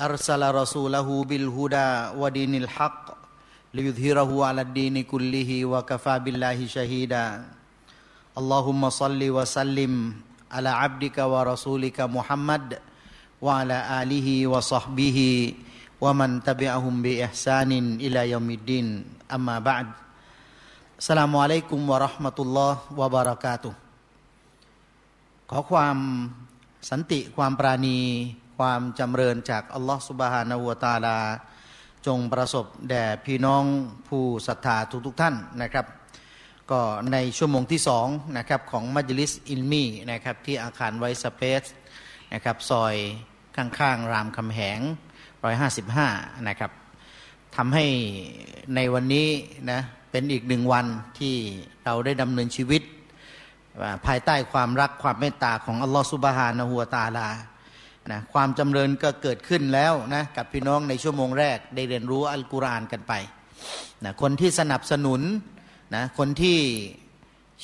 [0.00, 3.04] أرسل رسوله بالهدى ودين الحق
[3.74, 7.26] ليظهره على الدين كله وكفى بالله شهيدا
[8.38, 9.92] اللهم صل وسلم
[10.52, 12.78] على عبدك ورسولك محمد
[13.42, 15.18] وعلى آله وصحبه
[16.00, 17.70] ومن تبعهم بإحسان
[18.00, 18.86] إلى يوم الدين
[19.32, 19.86] أما بعد
[20.98, 23.74] السلام عليكم ورحمة الله وبركاته
[25.50, 25.96] ขอความ
[26.90, 27.98] สันติความปราณี
[28.57, 31.17] ความจำเริญจากอัลลอฮฺสุบฮานาวตาลา
[32.07, 33.63] จงประสบแด่พี่น้อง
[34.07, 35.85] ผู้ศรัทธาทุกทท่านนะครับ
[36.71, 38.07] ก็ในชั่วโมงที่สอง
[38.37, 41.63] นะครับของมัจลิสอิลมีนะครับที่อาคารไวสเปซ
[42.33, 42.95] นะครับซอย
[43.55, 44.79] ข้างๆ รามคำแหง
[45.63, 46.71] 155 นะครับ
[47.55, 47.85] ทำให้
[48.75, 49.27] ในวันนี้
[49.71, 49.79] นะ
[50.11, 50.85] เป็นอีกหนึ่งวัน
[51.19, 51.35] ที่
[51.85, 52.81] เราได้ดำเนินชีวิต
[54.05, 57.27] ภายใต้ความรักความเมตตาของอัลลอฮฺสุบฮานะฮูวตาลา
[58.11, 63.13] นะความจำเริญก็เกิดขึ้นแล้วนะกับพี่น้องในชั่วโมงแรกได้เรียนรู้อัลกุรอานกันไป
[64.03, 65.21] นะคนที่สนับสนุน
[65.95, 66.59] นะคนที่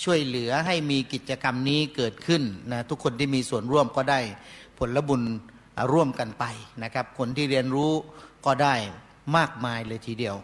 [0.04, 4.20] ช่วยเหลือให้มีกิจกรรมนี้เกิดขึ้นนะทุกคนที่มีส่วนร่วมก็ได้
[4.78, 5.22] ผลบุญ
[5.94, 6.46] ร่วมกันไป
[6.84, 7.92] นะครับ คนที่เรียนรู้
[8.46, 8.76] ก็ได้
[9.38, 10.36] มากมายเลยทีเดียว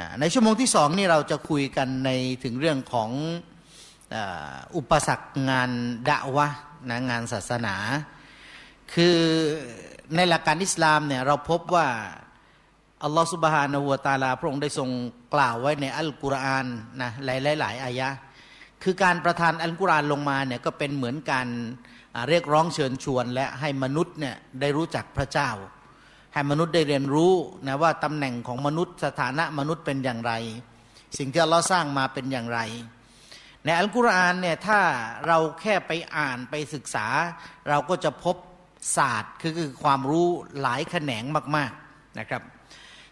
[0.00, 2.10] นะในชั่วโมงที่สองนี่เราจะคุยกันใน
[2.44, 3.10] ถึงเรื่องของ
[4.76, 5.70] อุปสรรคงาน
[6.08, 6.48] ดะวะ
[6.90, 7.76] นะงานศาสนา
[8.94, 9.18] คือ
[10.16, 11.88] ในหลักการอิสลามเนี่ยเราพบว่า
[13.04, 14.88] อัลลอฮฺสุบฮานาหัวตาลา พระองค์ได้ทรง
[15.34, 16.66] กล่าวไว้ในอัลกุรอาน
[17.02, 18.08] นะหลายหลายหลายอายะ
[18.82, 21.48] คือการประทานอัลกุรอานลงมาเนี่ยก็เป็นเหมือนการ
[22.28, 25.50] เรียกร้องเชิญชวน และให้มนุษย์เนี่ยได้รู้จักพระเจ้า
[26.34, 27.32] ให้มนุษย์ได้เรียนรู้
[27.66, 30.32] นะว่าตำแหน่งของมนุษย์สถานะมนุษย์เป็นอย่างไร
[31.18, 32.60] สิ่งที่อัลลอฮ์สร้างมาเป็นอย่างไร
[33.64, 34.80] ในอัลกุรอานเนี่ยถ้า
[35.26, 37.06] เราแค่ไปอ่านไปศึกษา
[37.68, 38.36] เราก็จะพบ
[38.96, 40.28] ศาสตร์คือคือความรู้
[40.62, 41.24] หลายแขนง
[41.56, 42.42] มาก ๆนะครับ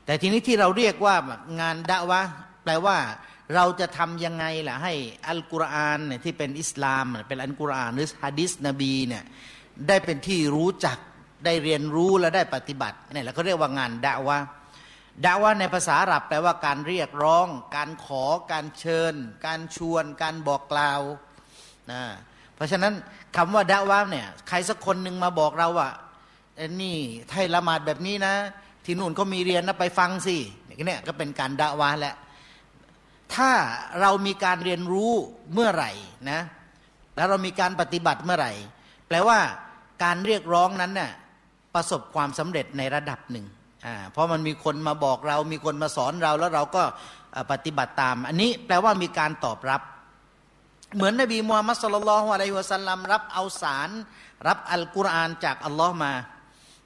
[0.04, 1.14] แต่ทีนี้ที่เราเรียกว่า
[1.60, 2.20] งานดะวะ
[2.64, 2.96] แปลว่า
[3.54, 4.94] เราจะทำยังไงล่ะให้
[5.28, 9.24] อัลกุรอานเนี่ยที่เป็นอิสลามเป็นอัลกุรอานหรือฮะดิษนบีเนี่ย
[9.88, 10.98] ได้เป็นที่รู้จัก
[11.44, 14.38] ได้เรียนรู้และได้ปฏิบัติเนี่ยเราก็เรียกว่างานดะวะ
[15.26, 19.14] ดะวะในภาษาอาหรับแปลว่าการเรียกร้อง การขอ การเชิญ
[19.46, 21.00] การชวน การบอกกล่าว
[21.90, 22.02] นะ
[22.54, 22.94] เพราะฉะนั้น
[23.36, 25.90] คำว่าดะวะเนี่ยใครสักคนหนึ่งมาบอกเราว่า
[26.82, 26.96] นี่
[27.28, 28.34] ไทยละหมาดแบบนี้นะ
[28.84, 30.36] ที่นู่นก็มีเรียนนะไปฟังสิ
[30.86, 32.16] เนี่ยก็เป็นการดะวะแหละ
[33.34, 33.50] ถ้า
[34.00, 35.12] เรามีการเรียนรู้
[35.52, 35.90] เมื่อไหร่
[36.30, 36.40] นะ
[37.16, 38.52] แล้วเรามีการปฏิบัติเมื่อไหร่
[39.08, 39.38] แปลว่า
[40.04, 41.10] การเรียกร้องนั้นน่ะ
[41.74, 43.46] ประสบความสำเร็จในระดับหนึ่ง
[43.86, 46.82] อ่าเพราะมันมีคนมาบอกเรา มีคนมาสอนเราแล้วเราก็
[47.52, 49.82] ปฏิบัติตาม อันนี้แปลว่ามีการตอบรับ
[50.96, 53.90] เหมือนนบีมูฮัมมัดสุลลัลฮวอะลัยฮิวะสัลลัมรับเอาสาร
[54.48, 56.12] รับอัลกุรอานจากอัลลอฮ์มา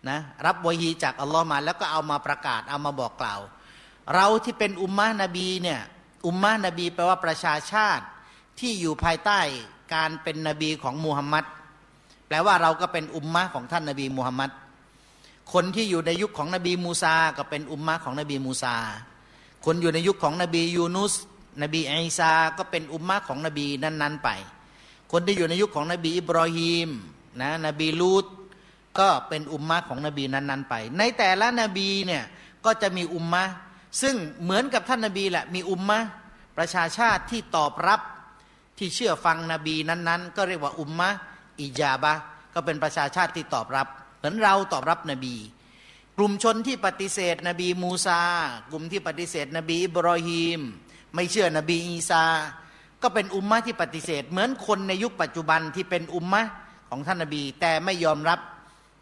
[0.08, 3.40] นะรับวะฮีจากอัลลอฮ์มา แล้วก็เอามาประกาศเอามาบอกกล่าว
[4.14, 5.80] เราที่เป็นอุมมะนบีเนี่ย
[6.26, 8.04] อุมมะนบีแปลว่าประชาชาติ
[8.60, 9.40] ที่อยู่ภายใต้
[9.94, 11.44] การเป็นนบีของมูฮัมมัด
[12.26, 14.50] แปลว่าเราก็เป็นอุมมะของท่านนบีมูฮัมมัด
[15.52, 18.76] คนที่อยู่ในยุคของนบีมูซา ก็เป็นอุมมะของนบีมูซา
[19.64, 21.12] คนอยู่ในยุคของนบียูนุส
[21.62, 24.28] นบีอิสาก็เป็นอุมมะของนบีนั้นๆไป
[25.12, 26.88] คนที่อยู่ในยุคของนบีอิบรอฮีม
[27.42, 28.26] นะนบีลูต
[28.98, 32.24] ก็เป็นอุมมะของนบีนั้นๆไป ในแต่ละนบีเนี่ย
[32.64, 33.44] ก็จะมีอุมมะ
[34.02, 36.00] ซึ่งเหมือนกับท่านนบีแหละมีอุมมะ
[36.56, 38.00] ประชาชาติที่ตอบรับ
[38.78, 41.10] ที่เชื่อฟังนบีนั้นๆ ก็เรียกว่าอุมมะ
[41.60, 42.14] อิจาบะ
[42.54, 43.86] ก็เป็นประชาชาติที่ตอบรับ
[44.18, 45.34] เหมือนเราตอบรับนบี
[46.16, 48.20] กลุ่มชนที่ปฏิเสธนบีมูซา
[48.70, 50.60] กลุ่มที่ปฏิเสธนบีอิบรอฮีม
[51.14, 52.24] ไม่เชื่อนบีอีสา
[53.02, 56.42] ก็เป็นอุมมะที่ปฏิเสธ เหมือนคนในยุคปัจจุบันที่เป็นอุมมะ
[56.90, 58.40] ของท่านนบี แต่ไม่ยอมรับ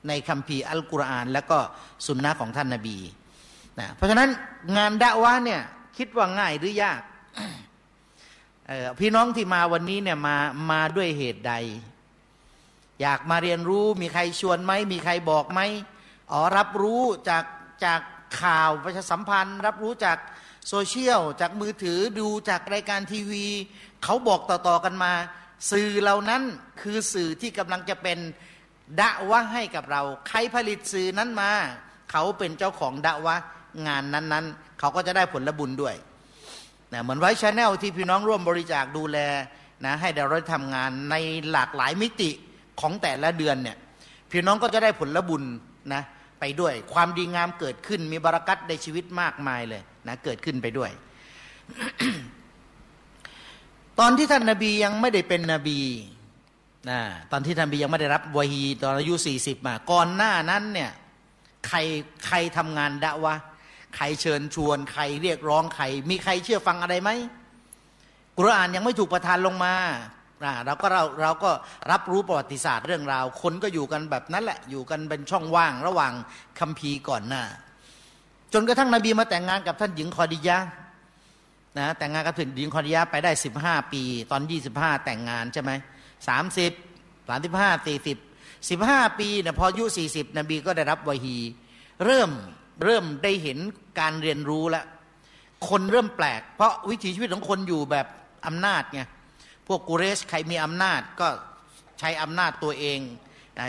[0.09, 1.59] ในคัมภีร์อัลกุรอาน และก็
[2.07, 2.99] สุนนะของท่านนบี
[3.79, 4.31] นะเพราะฉะนั้น
[4.77, 5.61] งานดะวะเนี่ย
[5.99, 7.01] คิดว่าง่ายหรือยาก
[8.99, 10.37] พี่น้องที่มาวันนี้เนี่ยมา
[10.71, 11.55] มาด้วยเหตุใด
[13.03, 15.61] อยากมาเรียนรู้มีใครชวนไหมมีใครบอกไหม
[16.33, 17.45] อ๋อรับรู้จาก
[17.85, 18.01] จาก
[18.41, 20.19] ข่าวประชาสัมพันธ์ รับรู้จาก
[20.69, 23.47] โซเชียล จากมือถือดูจากรายการทีวี
[24.05, 25.13] เขาบอกต่อๆกันมา
[25.71, 26.43] สื่อเหล่านั้น
[26.83, 28.19] คือสื่อที่กำลังจะเป็น
[29.01, 31.51] ดะวะให้กับเรา ใครผลิตสื่อนั้นมา
[32.11, 33.37] เขาเป็นเจ้าของดะวะ
[33.87, 35.95] งานนั้นๆ เขาก็จะได้ผลบุญด้วย
[36.93, 39.19] นะเหมือน White Channel ที่พี่น้องร่วมบริจาคดูแล
[39.85, 41.15] นะให้เราได้ทำงานใน
[41.51, 42.31] หลากหลายมิติ
[42.81, 43.77] ของแต่ละเดือนเนี่ย
[44.31, 45.43] พี่น้องก็จะได้ผลบุญ
[45.95, 46.03] นะ
[46.41, 50.91] ไปด้วยความดีงามเกิดขึ้นมีบารอกัตในชีวิตมากมายเลย นะเกิดขึ้นไปด้วย
[54.01, 55.81] ตอนที่ท่านนาบียังไม่ได้เป็นนบี
[56.91, 57.01] นะ
[57.33, 60.91] ตอนที่ท่านนบียังไม่ได้รับวะฮีตอนอายุสี่สิบมาก่อนหน้านั้นเนี่ย
[61.67, 61.79] ใคร
[62.27, 63.35] ใครทำงานดะวะ
[63.97, 67.11] ใครเชิญชวน ใครเรียกร้องใคร มีใครเชื่อฟังอะไรไหม
[68.37, 69.75] กุรอานยังไม่ถูกประทานลงมา
[70.67, 71.51] เราก็เราเราก็
[71.91, 76.13] รับรู้ประวัติศาสตร์เรื่องราว คนก็อยู่กันแบบนั้นแหละ อยู่กันเป็นช่องว่างระหว่าง
[76.59, 77.43] คัมภีร์ก่อนหน้า
[78.53, 80.59] จนกระทั่งนบีมาแต่งงานกับท่านหญิงคอดิยะ
[81.79, 85.71] นะแต่งงานกับท่านหญิงคอดิยะไปได้สิบห้าปี ตอนยี่สิบห้าแต่งงานใช่ไหม
[86.29, 86.73] สามสิบ
[87.29, 88.19] สามสิบห้าสี่สิบ
[88.71, 91.37] สิบห้าปีเนี่ยพออายุสี่สิบนบีก็ได้รับวะฮี
[92.05, 92.31] เริ่ม
[92.85, 93.59] เริ่มได้เห็น
[94.01, 94.85] การเรียนรู้แล้ว
[95.69, 98.07] คนเริ่มแปลก เพราะวิถีชีวิตของคนอยู่แบบ
[98.47, 99.03] อำนาจไง
[99.67, 101.29] พวกกุเรชใครมีอำนาจก็
[101.99, 102.99] ใช้อำนาจตัวเอง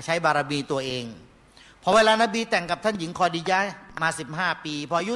[0.06, 1.04] ใช้บารมีตัวเอง
[1.84, 3.60] พอเวลานบีแต่งกับท่านหญิงคอดิยะ
[4.02, 5.16] มา 15 ปี พออายุ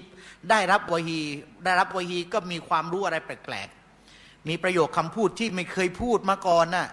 [0.00, 1.20] 40 ได้รับวะฮี
[1.64, 6.88] ได้รับวะฮีก็มีความรู้อะไรแปลกๆ มีประโยคคำพูดที่ไม่เคยพูดมาก่อนน่ะ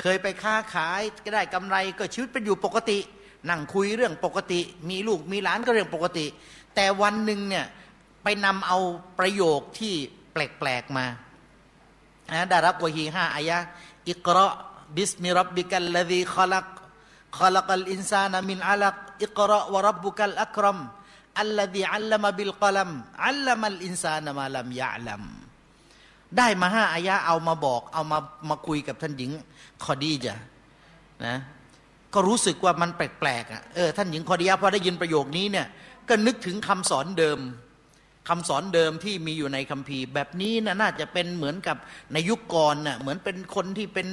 [0.00, 2.98] เคยไปค้าขายก็ได้กำไรก็ชีวิตเป็นอยู่ปกติ
[3.48, 4.60] นั่งคุยเรื่องปกติ
[4.90, 6.26] มีลูกมีหลานก็เรื่องปกติ
[6.74, 7.66] แต่วันหนึ่งเนี่ย
[8.22, 8.78] ไปนำเอา
[9.18, 9.94] ประโยคที่
[10.32, 11.06] แปลกๆมา
[12.32, 13.58] นะได้รับวะฮีห้าอายะ
[14.08, 14.48] อิกรา
[14.96, 16.66] บิสมิรับบิกัลลดีขลัก
[17.38, 20.78] خلق الإنسان من علق اقرأ وربك الأكرم
[21.40, 22.90] الذي علم بالقلم
[23.26, 25.22] علم الإنسان ما لم يعلم
[26.38, 28.18] ได้มาห้าอายะเอามาบอก เอามา
[28.50, 29.30] มาคุยกับท่านหญิง
[29.84, 30.34] คอดียะ
[31.26, 31.36] นะ
[32.14, 35.66] ก็รู้สึกว่ามันแปลกๆอะเออท่านหญิงคอดียะพอได้ยินประโยคนี้เนี่ย
[36.08, 37.38] ก็นึกถึงคำสอนเดิม
[38.28, 41.76] คำสอนเดิมที่มีอยู่ในคัมภีร์แบบนี้นะน่าจะเป็นเหมือนกับ
[42.12, 44.08] ในยุคก่อนน่ะเหมือนเป็นคนที่เป็น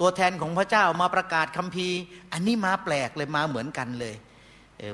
[0.00, 1.98] ตัวแทนของพระเจ้ามาประกาศคัมภีร์
[2.32, 4.14] อันนี้มาแปลกเลยมาเหมือนกันเลย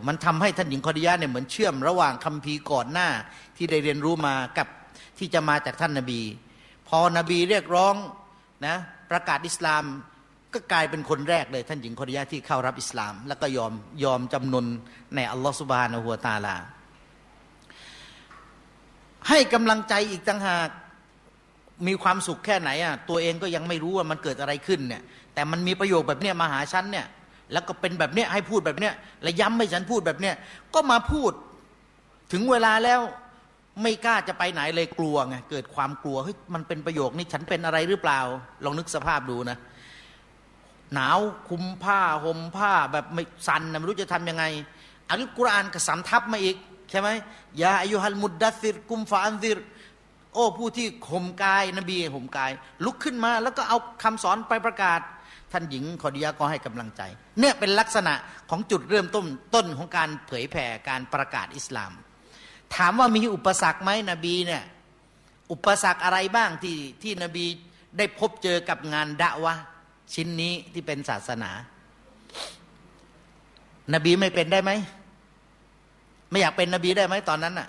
[0.07, 3.09] มันทำให้ท่านหญิงคอดิยะเนี่ยเหมือนเชื่อมระหว่างคัมภีร์ก่อนหน้า
[3.57, 4.69] ที่ได้เรียนรู้มากับ
[5.19, 6.21] ที่จะมาจากท่านนาบี
[6.89, 7.95] พอนบีเรียกร้อง
[8.67, 8.77] นะ
[9.11, 9.85] ประกาศอิสลาม
[10.55, 13.73] ก็กลายเป็นคนแรกเลยท่านหญิงคอดิยะที่เข้ารับอิสลาม แล้วก็ยอม
[14.05, 14.67] ยอมจำนน
[15.15, 16.57] ในอัลลอฮฺสุบานะฮัวตาลา
[19.29, 20.69] ให้กำลังใจอีกต่างหาก
[21.87, 25.03] มีความสุขแค่ไหนอะตัวเองก็ยังไม่รู้ว่ามันเกิดอะไรขึ้นเนี่ย
[25.35, 27.07] แต่มันมีประโยคแบบเนี้ยมาหาฉันเนี่ย
[27.53, 30.35] แล้วก็เป็นแบบเนี้ยให้พูดแบบเนี้ยและย้ำให้ฉันพูดแบบเนี้ย
[30.75, 31.33] ก็มาพูด
[32.33, 33.01] ถึงเวลาแล้ว
[33.83, 38.21] ไม่กล้าจะไปไหนเลยกลัวไงเกิดความกลัวเฮ้ยมันเป็นประโยคนี้ฉันเป็นอะไรหรือเปล่า
[38.65, 39.59] ลองนึกสภาพดูนะ
[40.95, 41.19] หนาว
[41.49, 44.45] คุมผ้าห่มผ้าแบบไม่สันนะไม่รู้จะทํำยังไง
[45.11, 46.57] อัลกุรอานก็สำทับมาอีก
[46.91, 47.09] ใช่ไหม
[47.63, 49.59] ยาอายุฮัลมุดดัสิรกุมฟาอันซิร
[50.35, 52.51] โอ้ผู้ที่ข่มกาย นบีข่มกาย
[52.85, 55.01] ลุกขึ้นมาแล้วก็เอาคำสอนไปประกาศ
[55.53, 57.03] ท่านหญิงขอดียาก็ให้กำลังใจ
[57.41, 58.15] เนี่ยเป็นลักษณะ
[58.51, 61.93] ของจุดเริ่มต้นต้นของการเผยแผ่การประกาศอิสลาม
[62.75, 64.63] ถามว่ามีอุปสรรคไหมนบีเนี่ย
[65.53, 67.45] อุปสรรคอะไรบ้างที่ที่นบี
[67.99, 69.55] ได้พบเจอกับงานดะวะ
[70.15, 71.51] ชิ้นนี้ที่เป็นศาสนา
[73.95, 74.71] นบีไม่เป็นได้ไหม
[76.31, 77.69] ไม่อยากเป็นนบีได้ไหมตอนนั้นน่ะ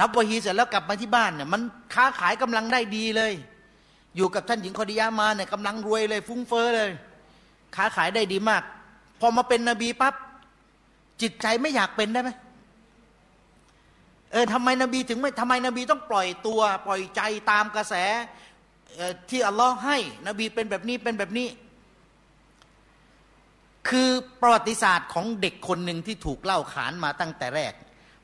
[0.00, 1.60] รับวะฮีเสร็จแล้วกลับมาที่บ้านเนี่ยมัน
[1.94, 3.32] ค้าขายกำลังได้ดีเลย
[4.16, 6.90] อยู่กับท่านหญิงคอดิยามาเนี่ยกำลังรวยเลย ฟุ้งเฟ้อเลย
[7.76, 8.62] ค้าขายได้ดีมาก
[9.20, 10.14] พอมาเป็นนบีปั๊บ
[11.22, 12.30] จิตใจไม่อยากเป็นได้ไหม
[14.32, 17.20] เออทำไมนบีถึงไม่ทำไมนบีต้องปล่อยตัวปล่อยใจ
[17.50, 17.94] ตามกระแส
[19.30, 21.48] ที่อัลลอฮ์ให้ นบีเป็นแบบนี้เป็นแบบนี้
[23.88, 24.10] คือ
[24.40, 27.72] ประวัติศาสตร์ของเด็กคนหนึ่งที่ถูกเล่าขานมาตั้งแต่แรก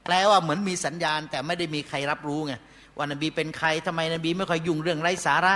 [0.04, 2.54] แปลว่าเหมือนมีสัญญาณ แต่ไม่ได้มีใครรับรู้ไง
[2.96, 5.54] ว่านบีเป็นใครทำไมนบีไม่ค่อยยุ่งเรื่องไร้สาระ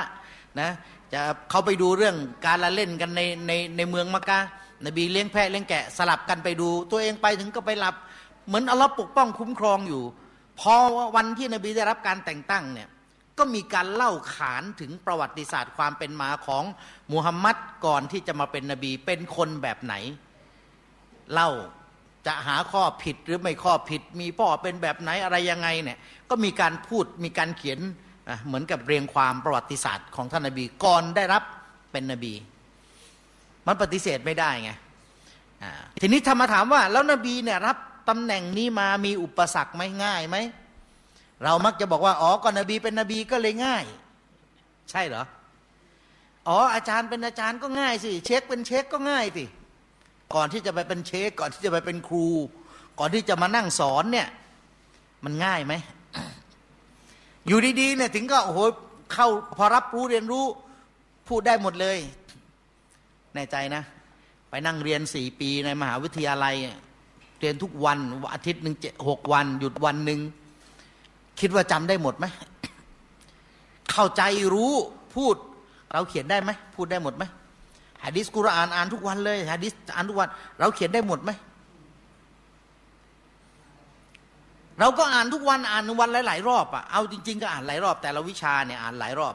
[0.60, 0.70] นะ
[1.12, 4.38] จะเขาไปดูเรื่องการละเล่นกันในในในเมืองมักกะ
[4.86, 7.94] นบีเลี้ยงแพะเลี้ยงแกะสลับกันไปดู ตัวเองไปถึงก็ไปหลับ
[8.46, 10.02] เหมือนอัลลอฮ์ปกป้องคุ้มครองอยู่
[10.60, 10.74] พอ
[11.16, 12.88] วันที่นบีได้รับการแต่งตั้งเนี่ย
[13.38, 16.64] ก็มีการเล่าขานถึงประวัติศาสตร์ความเป็นมาของ
[17.12, 19.94] มุฮัมมัดก่อนที่จะมาเป็นนบีเป็นคนแบบไหน
[21.32, 21.50] เล่า
[22.26, 25.98] จะหาข้อผิดหรือไม่ข้อผิด มีพ่อเป็นแบบไหนอะไรยังไงเนี่ย
[26.30, 27.80] ก็มีการพูดมีการเขียน
[28.46, 31.42] เหมือนกับเรียงความประวัติศาสตร์ของท่านนบีก่อนได้รับ
[31.92, 32.34] เป็นนบี
[33.66, 34.70] มันปฏิเสธไม่ได้ไง
[36.00, 37.76] ทีนี้ทำมาถามว่า แล้วนบีเนี่ยรับ
[38.08, 40.36] ตำแหน่งนี้มามีอุปสรรคไหมง่ายไหม
[41.44, 43.84] เรามักจะบอกว่าอ๋อก่อนนบีเป็นนบีก็เลยง่าย
[44.90, 45.24] ใช่เหรอ
[46.48, 49.44] อ๋ออาจารย์เป็นอาจารย์ก็ง่ายสิเช็คเป็นเช็คก็ง่ายสิ
[50.34, 52.26] ก่อนที่จะไปเป็นเชคก่อนที่จะไปเป็นครู
[52.98, 54.28] ก่อนที่จะมานั่งสอนเนี่ย
[55.24, 55.74] มันง่ายไหม
[57.48, 58.60] อยู่ดีๆเนี่ยถึงก็โอ้โห
[59.12, 60.44] เข้าพอรับรู้เรียนรู้
[61.28, 61.98] พูดได้หมดเลย
[63.34, 63.82] แน่ใจนะ
[64.50, 66.54] ไปนั่งเรียนสี่ปีในมหาวิทยาลัย
[67.40, 67.98] เรียนทุกวัน
[68.34, 70.20] อาทิตย์หนึ่งเจ็ดหกวัน หยุดวันหนึ่ง
[71.40, 72.26] คิดว่าจำได้หมดไหม
[73.92, 74.22] เข้าใจ
[74.54, 74.72] รู้
[75.16, 75.34] พูด
[75.92, 77.24] เราเขียนได้ไหมพูดได้หมดไหม
[78.04, 80.28] ฮะดิษกุรอานอ่านทุกวันเลยฮะดิษอ่านทุกวัน
[80.58, 81.30] เราเขียนได้หมดไหม
[84.80, 89.34] เราก็อ่านทุกวันอ่านวันหลายๆรอบอะเอาจริง ๆ ก็อ่านหลายรอบ แต่ละวิชาเนี่ยอ่านหลายรอบ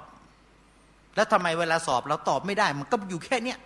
[1.16, 3.60] แล้วทำไมเวลาสอบเราตอบไม่ได้ มันก็อยู่แค่เนี้ย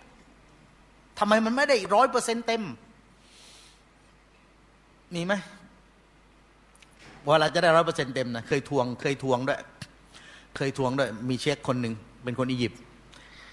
[1.18, 2.62] ทำไมมันไม่ได้ร้อยเปอร์เซ็นต์เต็ม
[5.14, 5.34] มีไหม
[7.24, 9.60] เวลาจะได้ร้อยเปอร์เซ็นต์เต็มนะเคยทวง เคยทวงด้วย
[10.56, 11.94] เคยทวงด้วย มีเช็คคนหนึ่ง
[12.24, 12.80] เป็นคนอียิปต์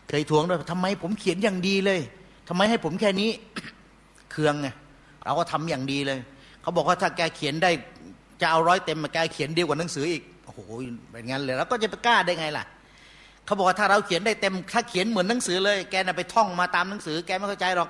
[0.10, 2.00] เคยทวงด้วยทำไมผมเขียนอย่างดีเลย
[2.50, 3.29] ทำไมให้ผมแค่นี้
[4.32, 4.67] เคืองไง
[5.24, 6.20] เราก็ทำอย่างดีเลย
[6.62, 7.72] เขาบอกว่าถ้าแกเขียนได้
[8.42, 10.60] จะเอาร้อยเต็มมาแกเขียนเดียวกว่าหนังสืออีกโอ้โห
[11.12, 12.65] เป็นงั้นเลยแล้วก็จะไปกล้าได้ไงล่ะ
[13.46, 17.89] เขาบอกว่าถ้าเราเขียนได้เต็มถ้าเขียนเหมือนหนังสือเลย แกน่ะไปท่องมาตามหนังสือ แกไม่เข้าใจหรอก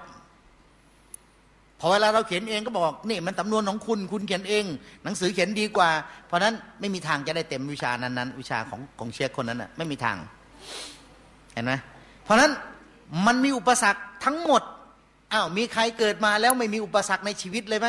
[1.80, 4.66] พอเวลาเราเขียนเองก็บอกนี่มันตำนวนของคุณคุณเขียนเอง
[5.04, 5.90] หนังสือเขียนดีกว่า
[6.28, 10.18] เพราะนั้นไม่มีทางจะได้เต็มวิชานั้นๆวิชาของของเชคคนนั้นน่ะไม่มีทาง
[11.54, 11.74] เห็นไหม
[12.24, 12.52] เพราะนั้น
[13.25, 14.62] มันมีอุปสรรคทั้งหมด
[15.34, 17.88] อ้าวมีใครเกิดมาแล้วไม่มีอุปสรรคในชีวิตเลยไหม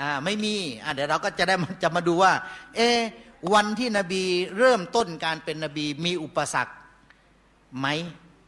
[0.00, 2.32] อ่าไม่มีอ่าเดี๋ยวเราก็จะได้จะมาดูว่า
[2.76, 2.80] เอ
[3.54, 4.22] วันที่นบี
[4.58, 6.74] เริ่มต้นการเป็นนบีมีอุปสรรค
[7.78, 7.86] ไหม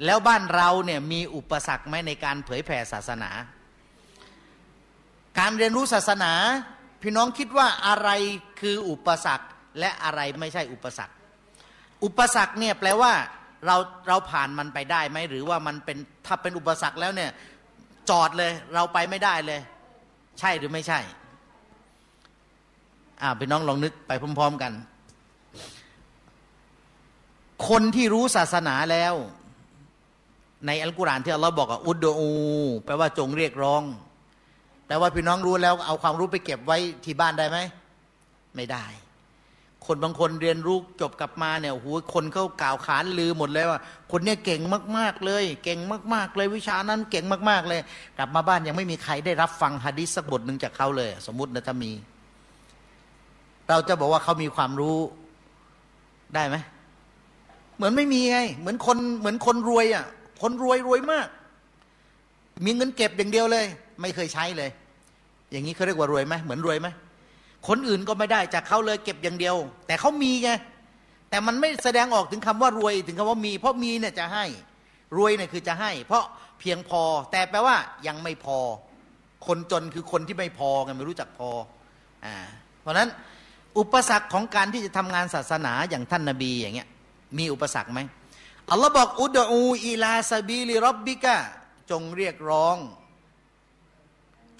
[0.04, 3.30] แล้วบ้านเราเนี่ยมีอุปสรรคไหมในการเผยแผ่ศาสนา
[5.38, 6.32] การเรียนรู้ศาสนา
[7.02, 8.10] พี่น้องคิดว่าอะไร
[8.60, 9.46] คืออุปสรรค
[9.78, 11.14] และอะไรไม่ใช่อุปสรรค
[12.04, 13.12] อุปสรรคเนี่ยแปลว่า
[13.66, 13.76] เรา
[14.08, 17.30] เราผ่านมันไปได้ไหมหรือว่ามันเป็นถ้าเป็นอุปสรรคแล้วเนี่ย
[18.10, 19.60] จอดเลยเราไปไม่ได้เลย
[20.40, 21.00] ใช่หรือไม่ใช่
[23.22, 24.72] อ่าพี่น้องลองนึกไปพร้อม ๆกัน
[27.68, 29.14] คนที่รู้ศาสนาแล้ว
[30.66, 32.30] ในอัลกุรอานที่อัลลอฮ์บอกว่าอุดอู
[32.84, 33.82] แปลว่าจงเรียกร้อง
[34.86, 37.58] แปลว่าพี่น้องรู้แล้ว เอาความรู้ไปเก็บไว้ที่บ้านได้ไหม
[38.56, 38.84] ไม่ได้
[39.86, 43.80] คนบางคนเรียนรู้จบกลับมาเนี่ยโอ้โหคนเขากล่าวขานลือหมดเลยว่า
[44.12, 44.60] คนเนี้ยเก่ง
[44.98, 45.78] มาก ๆเลย เก่ง
[46.14, 47.80] มาก ๆ เลยวิชานั้นเก่งมาก ๆ เลย
[48.18, 51.90] กลับมาบ้านยังไม่มีใครได้รับฟังฮะดิษสักบทหนึ่งจากเขาเลย สมมตินะถ้ามี
[53.68, 54.98] เราจะบอกว่าเขามีความรู้
[56.34, 56.56] ได้ไหม
[57.76, 60.04] เหมือนไม่มีไง เหมือนคนเหมือนคนรวยอะ
[60.42, 61.28] คนรวยรวยมาก
[62.66, 63.66] มีเงินเก็บอย่างเดียวเลย
[64.00, 64.70] ไม่เคยใช้เลย
[65.50, 66.88] อย่างนี้เขาเรียกว่ารวยไหมเหมือนรวยไหม
[67.68, 69.56] คนอื่นก็ไม่ได้จากเขาเลยเก็บอย่างเดียว
[69.86, 70.50] แต่เขามีไง
[71.30, 74.44] แต่มันไม่แสดงออกถึงคำว่ารวยถึงคำว่ามี เพราะมีเนี่ยจะให้
[75.16, 76.24] รวยเนี่ยคือจะให้ เพราะ
[76.60, 78.58] เพียงพอ แต่แปลว่ายังไม่พอ
[79.46, 81.50] คนจนคือคนที่ไม่พอไงไม่รู้จักพอ
[82.24, 82.34] อ่า
[82.80, 83.08] เพราะนั้น
[83.78, 86.88] อุปสรรคของการที่จะทำงานศาสนาอย่างท่านนาบีอย่างเงี้ย
[87.38, 88.00] มีอุปสรรคไหม
[88.70, 91.36] อัลลอฮ์บอกอุดอูอีลาซาบีลิรับบิกะ
[91.90, 92.76] จงเรียกร้อง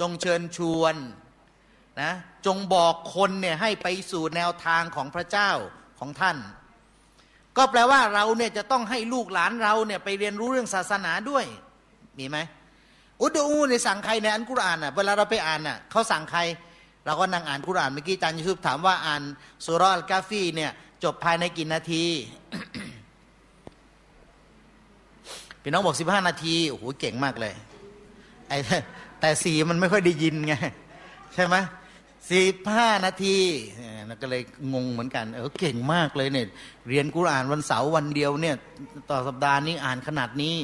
[0.01, 0.95] จงเชิญชวน
[2.03, 2.13] นะ
[2.47, 5.51] จงบอกคนเนี่ยให้ไปสู่แนวทางของพระเจ้า
[5.99, 6.37] ของท่าน
[7.57, 11.45] ก็แปลว่าเราเนี่ยจะต้องให้ลูกหลานเราเนี่ยไปเรียนรู้เรื่องศาสนาด้วย
[12.19, 12.39] มีไหม
[13.23, 16.41] อุดอูในสั่งใครในอันกุรอานอะเวลาเราไปอ่านอะเขาสั่งใคร
[17.09, 19.23] เราก็นั่งอ่านคุรานเมื่อกี้อาจารย์ยูซุปถามว่าอ่าน
[19.65, 20.71] สุรอัลกาฟีเนี่ย
[21.05, 22.05] จบภายในกี่นาที
[25.63, 27.55] พี่น้องบอกสิบห้านาทีโอ้โหเก่งมากเลย
[28.49, 28.57] ไอ้
[29.21, 30.55] แต่สีมันไม่ค่อยได้ยินไง
[31.35, 31.57] ใช่ไหม
[32.31, 33.37] สิบห้านาที
[34.09, 34.43] นก็เลย
[34.75, 36.47] งงเหมือนกัน เออเก่งมากเลยเนี่ย
[36.89, 38.57] เรียนกุรานวันเสาร์วันเดียวเนี่ย
[39.11, 40.57] ต่อสัปดาห์นี้อ่านขนาดนี้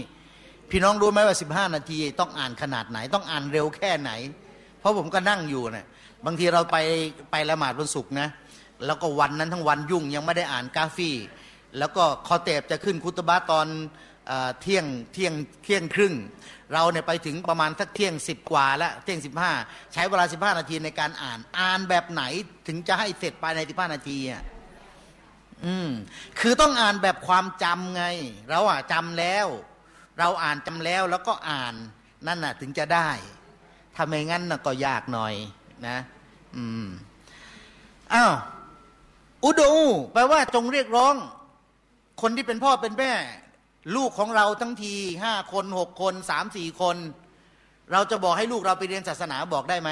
[0.70, 4.10] พี่น้องรู้ไหมว่าสิบห้านาที ต้องอ่านขนาดไหน ต้องอ่านเร็วแค่ไหน
[4.78, 5.86] เพราะผมก็นั่งอยู่เนี่ย
[6.26, 6.76] บางทีเราไป
[7.30, 8.28] ไปละหมาดวันศุกร์นะ
[8.86, 11.16] แล้วก็วันนั้นทั้งวันยุ่งยังไม่ได้อ่านกาฟี่
[11.78, 13.66] แล้วก็คอเตบจะขึ้นคุตบะตอน
[14.60, 16.14] เที่ยงเที่ยงเที่ยงครึ่ง
[16.72, 19.52] เราเนี่ยไปถึงประมาณสักเที่ยงสิบกว่าแล้วเที่ยงสิบห้า
[19.92, 22.22] ใช้เวลาสิบห้านาทีในการอ่านอ่านแบบไหน
[22.66, 24.42] ถึงจะให้เสร็จภายในสิบห้านาทีอะ
[25.64, 25.88] อืม
[26.40, 28.04] คือต้องอ่านแบบความจำไง
[28.50, 29.46] เราอะจำแล้ว
[30.18, 31.74] เราอ่านจำแล้วแล้วก็อ่าน
[32.26, 33.10] นั่นน่ะถึงจะได้
[33.94, 35.34] ถ้าไม่งั้นน่ะก็ยากหน่อย
[35.88, 35.98] นะ
[36.56, 36.86] อืม
[38.14, 38.34] อ้าว
[39.44, 39.72] อุดู
[40.12, 41.14] แปลว่าจงเรียกร้อง
[42.22, 43.12] คนที่เป็นพ่อเป็นแม่
[43.96, 46.96] ลูกของเราทั้งทีห้าคนหกคนสามสี่คน
[47.92, 49.90] เราจะบอกให้ลูกเราไปเรียนศาสนาบอกได้ไหม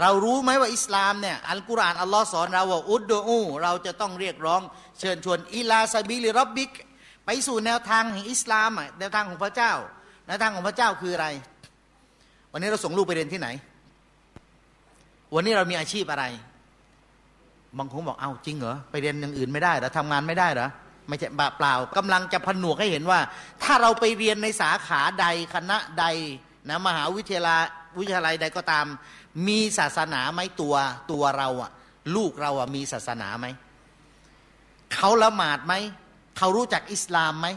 [0.00, 4.62] เรารู้ไหมว่าอิสลามเนี่ยอัลกุรอานอัลลอฮ์สอนเราว่าอุดดูเราจะต้องเรียกร้อง
[5.00, 6.70] เชิญชวนอิลาซาบิลิรับบิก
[7.26, 9.72] ไปสู่แนวทางแห่งอิสลามแนวทางของพระเจ้า
[10.26, 11.28] แนวทางของพระเจ้าคืออะไร
[12.52, 13.48] วันนี้เราส่งลูกไปเรียนที่ไหน
[15.34, 16.24] วันนี้เรามีอาชีพอะไร
[17.78, 20.68] บางคนบอกเอาจริงเหรอไปเรียนอย่างอื่นไม่ได้หรอทำงานไม่ได้หรอ
[21.08, 23.20] ไม่ใช่บาเปล่ากำลังจะผนวกให้เห็นว่า
[23.62, 26.04] ถ้าเราไปเรียนในสาขาใดคณะใด
[26.68, 27.62] นะมหาวิทยาลัย
[27.98, 28.86] วิทยาลัยใดก็ตาม
[29.48, 30.74] มีศาสนาไหมตัว
[31.10, 31.70] ตัวเราอะ
[32.16, 33.46] ลูกเราอะมีศาสนาไหม
[34.94, 35.74] เขาละหมาดไหม
[36.36, 37.48] เขารู้จักอิสลามไหม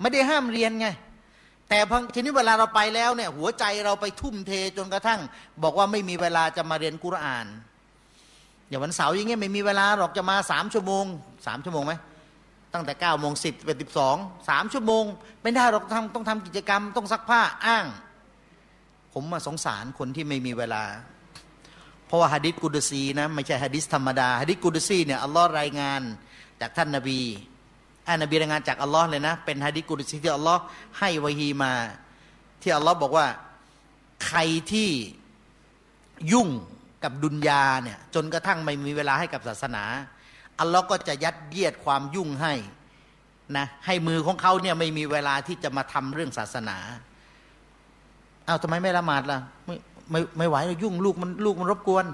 [0.00, 0.86] ไม่ได้ห้ามเรียนไง
[1.74, 5.20] แต่พทีนี้เวลาเราไปแล้วเนี่ยหัวใจเราไปทุ่มเทจนกระทั่ง
[5.62, 7.46] บอกว่าไม่มีเวลาจะมาเรียนกุรอาน
[8.68, 11.04] อย่างวันเสาร์อย่างเงี้ยไม่มีเวลาหรอกจะมาสามชั่วโมง
[11.46, 11.92] สามชั่วโมงไหม
[12.74, 14.16] ตั้งแต่เก้าโมงสิบเป็นสิบสอง
[14.48, 15.04] สามชั่วโมง
[15.42, 17.86] ไม่ได้หรอกทำต้องทำกิจกรรมต้องซักผ้าอ้าง
[19.12, 20.84] ผมมาสงสารคนที่ไม่มีเวลา
[22.06, 26.00] เพราะว่าฮะดิษกุดซีนะไม่ใช่ฮะดิษธรรมดาฮะดิษกุดซีเนี่ยอัลลอฮ์รายงาน
[26.60, 27.20] จากท่านนาบี
[28.06, 30.60] อ่านบีรายงานจากอัลลอฮ์เลยนะ เป็นฮะดิกุดซีที่อัลลอฮ์
[30.98, 31.72] ให้วะฮีมา
[32.62, 33.26] ที่อัลลอฮ์บอกว่า
[34.26, 34.38] ใคร
[34.72, 34.90] ที่
[36.32, 36.48] ยุ่ง
[37.04, 39.84] กับดุนยาเนี่ยจนกระทั่งไม่มีเวลาให้กับศาสนา
[40.60, 42.54] อัลลอฮ์ก็จะยัดเยียดความยุ่งให้
[43.56, 46.76] นะให้มือของเขาเนี่ยไม่มีเวลาที่จะมาทำเรื่องศาสนา
[48.44, 49.76] เอา้าทำไมไม่ละหมาดล่ะไม่
[50.10, 52.06] ไม่ไม่ไหวยุ่งลูกมันลูกมันรบกวน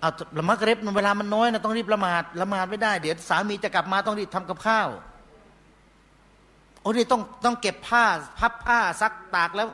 [0.00, 4.88] เอาละมักเร็บมันเวลามันน้อยนะต้องรีบละหมาดละหมาดไม่ได้ เดี๋ยวสามีจะกลับมาต้องรีบทำกับข้าว
[6.80, 8.04] โอ้นี่ต้องต้องเก็บผ้า
[8.38, 9.68] พับผ้าซักตากแล้ว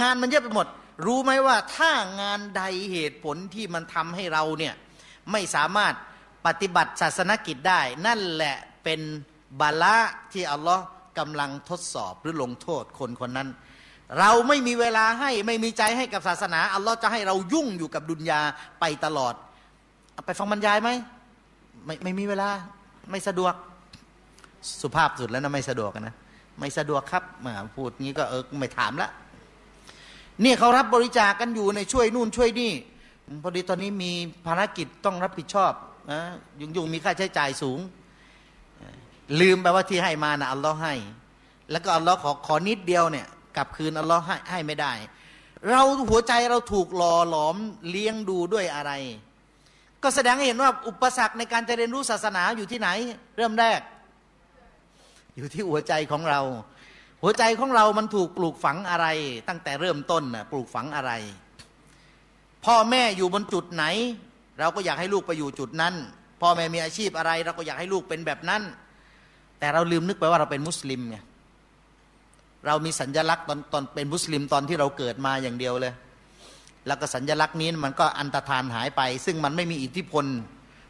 [0.00, 0.66] งานมันเยอะไปหมด
[1.06, 4.74] รู้ไหมว่าถ้างานใดเหตุผลที่มันทำให้เราเนี่ย
[5.32, 5.94] ไม่สามารถ
[6.46, 9.00] ปฏิบัติศาสนกิจได้ นั่นแหละเป็น
[9.60, 9.98] บาละ
[10.32, 10.84] ที่อัลลอฮ์
[11.18, 13.48] กำลังทดสอบหรือลงโทษคนคนนั้น
[14.18, 18.40] เราไม่มีเวลาให้ไม่มีใจให้กับศาสนา อัลลอฮ์จะให้เรายุ่งอยู่กับดุนยา
[18.80, 19.34] ไปตลอด
[20.26, 20.90] ไปฟังบรรยายไหม
[21.84, 22.50] ไม่ไม่มีเวลา
[23.10, 23.54] ไม่สะดวก
[24.82, 26.14] สุภาพสุดแล้วนะไม่สะดวกนะ
[26.58, 29.10] ไม่สะดวกครับมาพูดงี้ก็เออไม่ถามละ
[30.42, 32.72] เนี่ยเขารับบริจาคกกันอยู่ในช่วยนู่นช่วยนี่
[33.42, 34.12] พอดีตอนนี้มี
[34.46, 35.72] ภารกิจต้องรับผิดชอบ
[36.10, 36.20] นะ
[36.60, 37.78] ยุ่งยุ่งมีค่าใช้จ่ายสูง
[39.40, 40.94] ลืมไปว่าที่ให้มานะอัลลอฮ์ให้
[41.70, 44.92] แล้วก็อัลลอฮ์ขอขอนิดเดียวเนี่ยกลับคืนอัลลอฮ์ให้ให้ไม่ได้
[45.68, 47.56] เราหัวใจเราถูกหล่อหลอม
[47.90, 48.92] เลี้ยงดูด้วยอะไร
[50.02, 52.88] ก็แสดงให้เห็นว่าอุปสรรคในการจะเรียนรู้ศาสนาอยู่ที่ไหน
[53.36, 53.80] เริ่มแรก
[55.36, 56.40] อยู่ที่หัวใจของเรา
[57.22, 59.06] หัวใจของเรามันถูกปลูกฝังอะไร
[59.48, 61.12] ตั้งแต่เริ่มต้นนะปลูกฝังอะไร
[62.64, 63.84] พ่อแม่อยู่บนจุดไหน
[64.58, 65.94] เราก็อยากให้ลูกไปอยู่จุดนั้น
[66.42, 68.62] พ่อแม่มีอาชีพอะไร เราก็อยากให้ลูกเป็นแบบนั้น
[69.58, 71.16] แต่เราลืมนึกไปว่าเราเป็นมุสลิมไง
[72.66, 75.94] เรามีสัญญลักษณ์ตอนตอนเป็นมุสลิมตอนที่เราเกิดมาอย่างเดียวเลย
[76.88, 80.24] แล้วก็สัญญลักษณ์นี้มันก็อันตรธานหายไป ซึ่งมันไม่มีอิทธิพล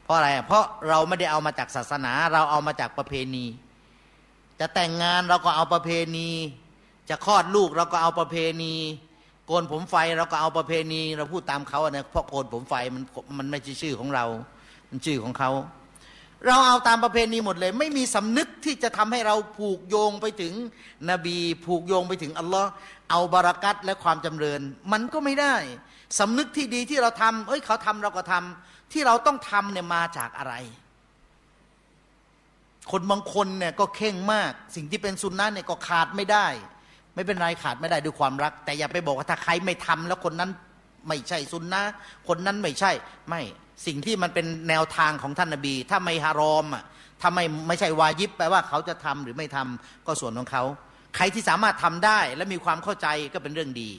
[0.04, 3.44] เพราะอะไร เพราะเราไม่ได้เอามาจากศาสนา เราเอามาจากประเพณี
[4.60, 6.28] จะแต่งงานเราก็เอาประเพณี
[7.10, 8.74] จะคลอดลูกเราก็เอาประเพณี
[9.46, 13.02] โกนผมไฟเราก็เอาประเพณี เราพูดตามเขาเนะเพราะโกนผมไฟมัน
[13.38, 14.24] มันไม่ใช่ชื่อของเรา
[14.90, 15.50] มันชื่อของเขา
[16.46, 20.52] เราเอาตามประเพณีหมดเลย ไม่มีสำนึกที่จะทำให้เราผูกโยงไปถึง
[21.10, 22.70] นบี ผูกโยงไปถึงอัลลอฮ์
[23.10, 24.60] เอาบารักัตและความจำเริญ
[24.92, 25.54] มันก็ไม่ได้
[26.18, 30.54] สำนึกที่ดีที่เราทำเอ้ยเขาทำเราก็ทำที่เราต้องทำเนี่ยมาจากอะไร
[32.90, 36.46] คนบางคนเนี่ยก็เข่งมาก สิ่งที่เป็นสุนนะเนี่ยก็ขาดไม่ได้
[37.14, 40.50] ไม่เป็นไรขาดไม่ได้ด้วยความรัก แต่อย่าไปบอกว่าถ้าใครไม่ทำแล้วคนนั้น
[41.08, 41.82] ไม่ใช่ซุนนะ
[42.28, 42.92] คนนั้นไม่ใช่
[43.28, 43.42] ไม่
[43.86, 46.84] สิ่งที่มันเป็นแนวทางของท่านนบี ถ้าไม่ฮารอมอะ
[47.20, 50.64] ถ้าไม่ไม่ใช่วายิบแปลว่าเขาจะทำหรือไม่ทำก็ส่วนของเขา
[51.16, 53.90] ใครที่สามารถทำได้และมีความเข้าใจก็เป็นเรื่องดี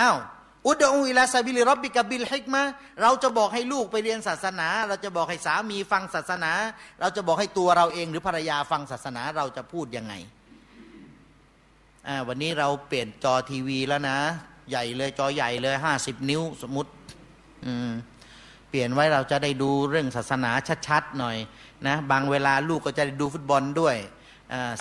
[0.00, 0.16] อ้าว
[0.66, 2.62] ادع إلى سبيل ربك بالحكمة
[3.02, 6.52] เราจะบอกให้ลูกไปเรียนศาสนา เราจะบอกให้สามีฟังศาสนา
[7.00, 10.14] เราจะบอกให้ตัวเราเองหรือภรรยาฟังศาสนาเราจะพูดยังไง
[12.28, 14.18] วันนี้เราเปลี่ยนจอทีวีแล้วนะ
[14.70, 16.90] ใหญ่เลยจอใหญ่เลยห้าสิบนิ้วสมมติ
[18.68, 20.50] เปลี่ยนไว้เราจะได้ดูเรื่องศาสนา
[20.88, 21.36] ชัดๆหน่อย
[21.86, 23.96] นะบางเวลาลูกก็จะได้ดูฟุตบอลด้วย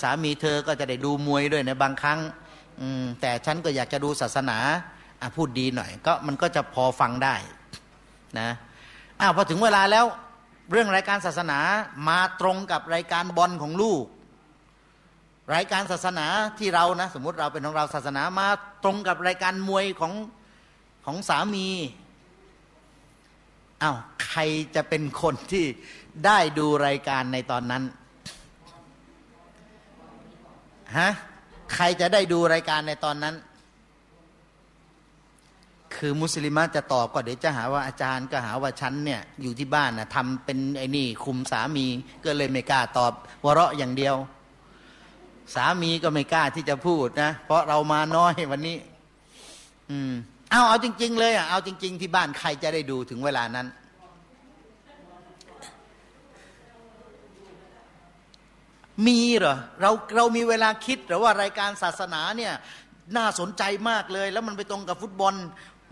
[0.02, 2.20] สามีเธอก็จะได้ดูมวยด้วยในบางครั้ง
[3.22, 4.60] แต่ฉันก็อยากจะดูศาสนา
[5.36, 7.36] พูดดีหน่อย ก็มันก็จะพอฟังได้
[8.40, 8.50] นะ
[9.20, 10.06] อ้าวพอถึงเวลาแล้ว
[10.72, 11.60] เรื่องรายการศาสนา
[12.10, 14.04] มาตรงกับรายการบอลของลูก
[15.56, 16.28] รายการศาสนา
[16.60, 18.48] ที่เรานะ สมมติเราเป็นของเราศาสนามา
[18.84, 20.14] ตรงกับรายการมวยของ
[21.06, 21.68] ของสามี
[23.82, 24.42] อา้าวใคร
[24.76, 25.66] จะเป็นคนที่
[26.26, 27.84] ได้ดูรายการในตอนนั้น
[30.98, 31.12] ฮะ
[31.74, 33.36] ใครจะได้ดูรายการในตอนนั้น
[35.96, 41.86] คือมุสลิมจะตอบก็เดี๋ยวจะหาว่าอาจารย์ก็หาว่าฉันเนี่ยอยู่ที่บ้านนะทำเป็นไอ้นี่คุมสามี
[42.26, 44.16] ก็เลยไม่กล้าตอบวเราะอย่างเดียว
[45.56, 48.78] สามีก็ไม่กล้าที่จะพูดนะ เพราะเรามาน้อยวันนี้
[49.90, 50.12] อืม
[50.50, 53.68] เอาเอาจริง ๆ เลยอะเอาจริง ๆ ที่บ้านใครจะได้ดูถึงเวลานั้น
[59.08, 62.54] มีเหรอเราเรามีเวลาคิดหรือว่ารายการศาสนาเนี่ย
[63.18, 65.34] น่าสนใจมากเลย แล้วมันไปตรงกับฟุตบอล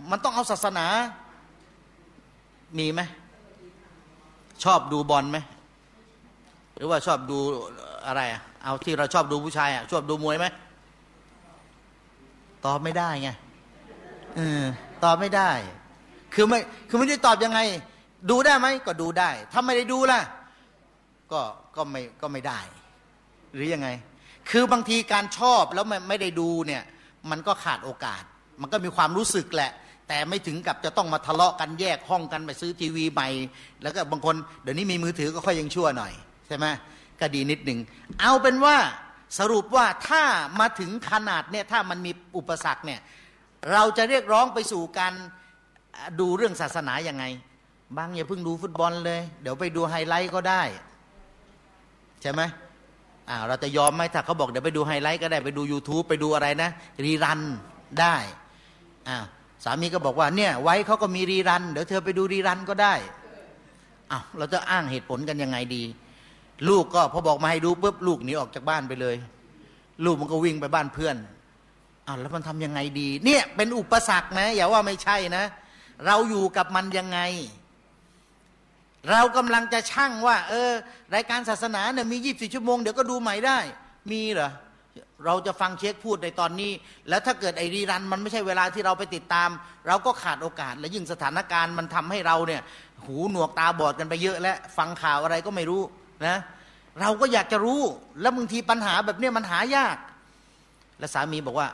[0.09, 0.85] มันต้องเอาศาสนา
[2.77, 3.01] มีไหม
[4.63, 5.37] ชอบดูบอลไหม
[6.75, 7.37] หรือว่าชอบดู
[8.07, 10.45] อะไรอะเอาที่เราชอบดูผู้ชายอะชอบดูมวยไหม
[12.65, 13.29] ตอบไม่ได้ไง
[14.35, 14.63] เออ
[15.03, 15.49] ตอบไม่ได้
[16.33, 16.59] คือไม่
[16.89, 17.59] คือไม่ได้ตอบยังไง
[18.29, 20.21] ดูได้ไหมก็ดูได้ ถ้าไม่ได้ดูล่ะ
[21.31, 21.41] ก็
[21.75, 22.59] ก็ไม่ก็ไม่ได้
[23.53, 23.87] หรือยังไง
[24.49, 26.83] คือบางทีการชอบแล้วไม่ไม่ได้ดูเนี่ย
[27.29, 28.23] มันก็ขาดโอกาส
[28.61, 29.71] มันก็มีความรู้สึกแหละ
[30.09, 33.29] แต่ไม่ถึงกับจะต้องมาทะเลาะกันแยกห้องกันไปซื้อทีวีใหม่
[33.81, 36.13] แล้วก็บางคนเดี๋ยวนี้มีมือถือก็ค่อยยังชั่วหน่อย
[36.47, 36.65] ใช่ไหม
[37.19, 37.79] ก็ดีนิดหนึ่ง
[38.19, 38.75] เอาเป็นว่า
[39.39, 40.23] สรุปว่าถ้า
[40.59, 42.99] มาถึงขนาดเนี่ยถ้ามันมีอุปสรรคเนี่ย
[43.71, 45.13] เราจะเรียกร้องไปสู่การ
[46.19, 47.25] ดูเรื่องศาสนาอย่างไง
[47.97, 50.61] บางอย่าเพิ่งดูฟุตบอลเลย เดี๋ยวไปดูไฮไลท์ก็ได้
[52.21, 52.41] ใช่ไหม
[53.29, 56.69] อ่าเราจะยอมไหมถ้าเขาบอกเดี๋ยวไปดูไฮไลท์ก็ได้ไปดู YouTube ไปดูอะไรนะ
[57.05, 57.41] รีรัน
[58.01, 58.15] ได้
[59.09, 59.17] อ่า
[59.63, 62.93] สามีก็บอกว่าเนี่ยไว้เขาก็มีรีรัน เดี๋ยวเธอไปดูรีรันก็ได้
[64.11, 65.83] อ้าวเราจะอ้างเหตุผลกันยังไงดี
[66.69, 69.15] ลูกก็พอบอกมาให้ดูปุ๊บลูกหนีออกจากบ้านไปเลย
[70.05, 71.15] ลูกมันก็วิ่งไปบ้านเพื่อน
[72.07, 75.43] อ้าวแล้วมันทำยังไงดี เนี่ยเป็นอุปสรรคนะอย่าว่าไม่ใช่นะ
[76.05, 77.19] เราอยู่กับมันยังไง
[79.09, 80.71] เรากำลังจะช่างว่า เออ
[81.15, 83.59] รายการศาสนาเนี่ยมียี่สิบชั่วโมงเดี๋ยวก็ดูใหม่ได้
[84.11, 84.49] มีเหรอ
[85.25, 86.71] เราจะฟังเช็คพูดในตอนนี้
[87.09, 89.49] แล้วถ้าเกิดไอรีรันมันไม่ใช่เวลาที่เราไปติดตาม
[89.87, 92.61] เราก็ขาดโอกาส และยิ่งสถานการณ์มันทำให้เราเนี่ย
[93.05, 95.81] หูหนวกตาบอดกันไปเยอะ และฟังข่าวอะไรก็ไม่รู้
[96.27, 96.37] นะ
[97.01, 97.81] เราก็อยากจะรู้
[98.21, 99.97] แล้วบางทีปัญหาแบบเนี้ยมันหายาก
[100.99, 101.67] และสามีบอกว่า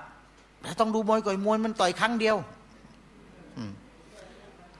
[0.80, 2.38] ต้องดูมวยก่อยมวยมันต่อยครั้งเดียว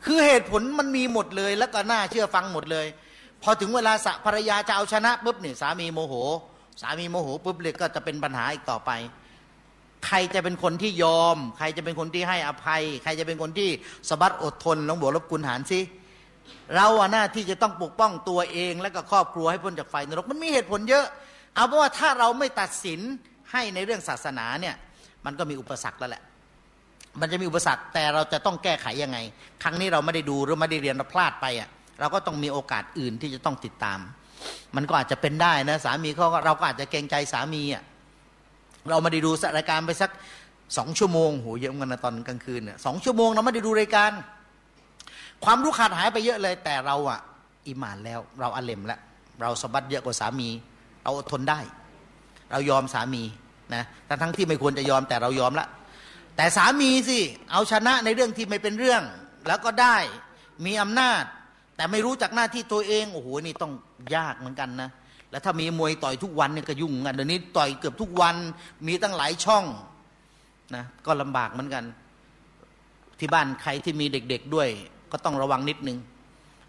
[0.06, 2.86] คือเหตุผลมันมีหมดเลย แล้วก็น่าเชื่อฟังหมดเลย
[3.44, 6.14] พอถึงเวลาสะภรรยาจะเอาชนะปุ๊บเนี่ยสามีโมโห
[6.82, 8.92] สามีโมโหปุ๊บเลยก็จะเป็นปัญหาอีกต่อไป
[10.08, 13.70] ใครจะเป็นคนที่ยอม ใครจะเป็นคนที่ให้อภัย ใครจะเป็นคนที่
[14.10, 15.80] สบัดอดทนลองบวกลบกุญหารสิ
[16.76, 21.06] เราอะหน้าที่จะต้องปกป้องตัวเองและก็ครอบครัวให้พ้นจากไฟนรกมันมีเหตุผลเยอะ
[21.56, 23.00] เอาเพราะว่าถ้าเราไม่ตัดสิน
[23.52, 24.76] ให้ในเรื่องศาสนาเนี่ย
[25.26, 26.24] มันก็มีอุปสรรคแล้วแหละ
[27.20, 29.18] มันจะมีอุปสรรคแต่เราจะต้องแก้ไขยังไง
[29.64, 34.00] ครั้งนี้เราไม่ได้ดูหรือไม่ได้เรียนเราพลาดไปอะเราก็ต้องมีโอกาสอื่นที่จะต้องติดตาม
[34.76, 37.84] มันก็อาจจะเป็นได้นะสามีเขาเราก็อาจจะเกรงใจสามีอะ
[38.90, 40.12] เราไม่ได้ดูรายการไปสัก
[40.78, 44.12] สองชั่วโมงโหเยอะกันนะตอนกลางคืนเนี่ยสองชั่วโมงเราไม่ได้ดูรายการ
[45.46, 47.20] ความรู้ขาดหายไปเยอะเลย แต่เราอะ
[47.68, 49.00] อิมานแล้ว เราอเลมแล้ว
[49.42, 50.50] เราสบัดเยอะกว่าสามี
[51.04, 51.60] เราอดทนได้
[52.52, 53.24] เรายอมสามี
[53.76, 55.68] นะทั้งทั้งที่ไม่ควรจะยอมแต่เรายอมละ
[56.36, 57.20] แต่สามีสิ
[57.52, 59.04] เอาชนะในเรื่องที่ไม่เป็นเรื่อง
[59.48, 59.98] แล้วก็ได้
[60.66, 61.24] มีอำนาจ
[61.76, 63.74] แต่ไม่รู้จักหน้าที่ตัวเองโอ้โหนี่ต้อง
[64.16, 64.90] ยากเหมือนกันนะ
[65.32, 68.36] แล้วถ้ามีมวยต่อยทุกวันเนี่ยก็ยุ่งกันเดี๋ยวนี้ต่อยเกือบทุกวัน
[68.88, 69.66] มีตั้งหลายช่อง
[70.76, 71.84] นะก็ลำบากเหมือนกัน
[73.20, 74.70] ที่บ้านใครที่มีเด็ก ๆด้วย
[75.12, 75.98] ก็ต้องระวังนิดนึง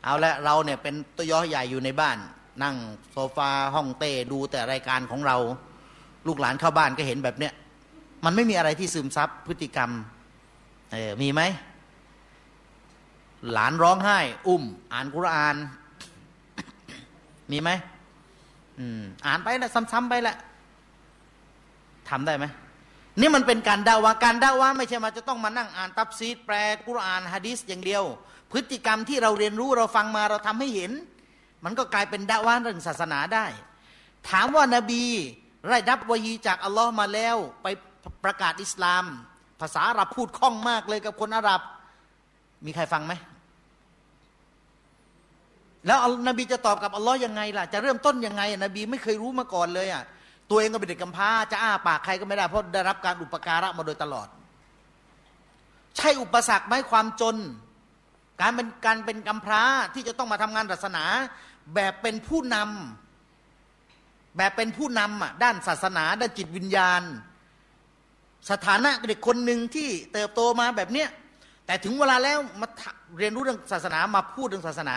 [0.02, 2.18] เอาละเราเนี่ยเป็นตัวย่อใหญ่อยู่ในบ้าน
[2.62, 2.76] นั่ง
[3.12, 5.36] โซฟาห้องเต้ดูแต่รายการของเรา
[6.26, 7.52] ลูกหลานเข้าบ้านก็เห็นแบบเนี้ย
[8.24, 9.90] มันไม่มีอะไรที่ซึมซับพฤติกรรม
[10.92, 11.40] เออมีไหม
[13.52, 14.18] หลานร้องไห้
[14.48, 15.56] อุ้ม อ่านกุรอาน
[17.50, 17.70] มีไหม
[18.78, 20.34] อืมอ่านไปละซ้ำๆไปละ
[22.08, 22.44] ทำได้ไหม
[23.20, 26.54] นี่มันเป็นการดาวาการดาวาไม่ใช่มาจะต้องมานั่งอ่านตับซีดแปล
[26.86, 28.04] กุรอานฮะดิษอย่างเดียว
[28.52, 30.92] พฤติกรรมที่เราเรียนรู้เราฟังมาเราทำให้เห็น
[31.64, 33.46] มันก็กลายเป็นดาวาเรื่องศาสนาได้
[34.28, 35.04] ถามว่านาบี
[35.68, 37.66] ได้รับวะฮีจากอัลลอฮ์มาแล้ว ไป
[38.24, 39.04] ประกาศอิสลาม
[39.60, 41.60] ภาษาอาหรับพูดคล่องมากเลยกับคนอาหรับ
[42.64, 43.12] มีใครฟังไหม
[45.86, 50.02] แล้วนบีจะตอบกับอัลลอฮ์ยังไงล่ะ จะเริ่มต้นยังไง นบีไม่เคยรู้มาก่อนเลยอะ
[50.50, 54.28] ตัวเองก็เป็นเด็กกำพร้า จะอ้าปากใครก็ไม่ได้ เพราะได้รับการอุปการะมาโดยตลอด
[55.96, 57.36] ใช่อุปสรรคไหมความจน
[58.40, 59.62] การเป็นการเป็นกำพร้า
[59.94, 61.04] ที่จะต้องมาทำงานศาสนา
[61.74, 67.02] แบบเป็นผู้นำแบบเป็นผู้นำอะด้านศาสนา ด้านจิตวิญญาณ
[68.50, 71.08] สถานะเด็กคนหนึ่งที่เติบโตมาแบบเนี้ย
[71.66, 72.66] แต่ถึงเวลาแล้วมา
[73.18, 74.96] เรียนรู้เรื่องศาสนามาพูดเรื่องศาสนา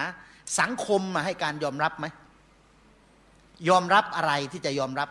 [0.60, 2.06] สังคมมาให้การยอมรับไหม
[3.70, 5.10] ยอมรับอะไรที่จะยอมรับ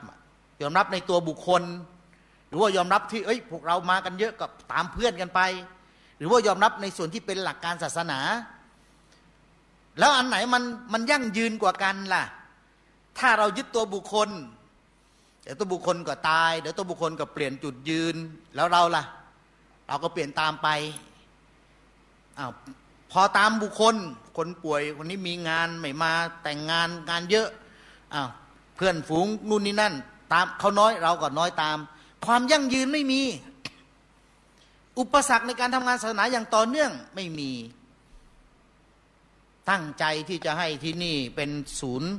[0.63, 1.63] ยอมรับในตัวบุคคล
[2.49, 5.41] หรือว่ายอมรับที่เอ้ยพวกเรามากันเยอะกับตามเพื่อนกันไป
[6.19, 8.21] หรือว่ายอมรับในส่วนที่เป็นหลักการศาสนา
[9.99, 12.25] แล้วอันไหนมันมันยั่งยืนกว่ากันล่ะ
[13.19, 14.29] ถ้าเรายึดตัวบุคคล
[15.43, 18.17] เดี๋ยวตัวบุคคลก็ตายเดี๋ยวตัวบุคคลก็เปลี่ยนจุดยืน
[18.55, 19.05] แล้วเราล่ะ
[19.89, 20.69] เราก็เปลี่ยนตามไป
[22.39, 22.53] อ้าว
[23.13, 23.95] พอตามบุคคล
[24.37, 27.49] คนป่วยคนนี้มีงานไม่มาแต่งงานงานเยอะ
[28.15, 28.29] อ้าว
[28.77, 29.95] เพื่อนฝูงนู่นนี่นั่น
[30.33, 31.77] ตามเขาน้อยเราก็น้อยตาม
[32.27, 33.23] ความยั่งยืนไม่มี
[34.99, 37.51] อุปสรรคในการทำงานศาสนาอย่างต่อเนื่องไม่มี
[39.71, 42.11] ตั้งใจที่จะให้ที่นี่เป็นศูนย์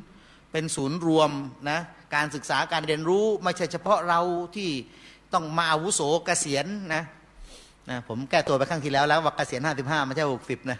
[0.51, 1.31] เป็นศูนย์รวม
[1.69, 1.79] นะ
[2.15, 4.21] การศึกษาการเรียนรู้ไม่ใช่เฉพาะเรา
[4.55, 4.69] ที่
[5.33, 7.03] ต้องมาอาวุโสเกษียณนะ
[7.89, 10.79] นะผมแก้ตัวไปครั้งที่แล้วแล้วว่าเกษียณห้าสิบห้าไม่ใช่หกสิบนะ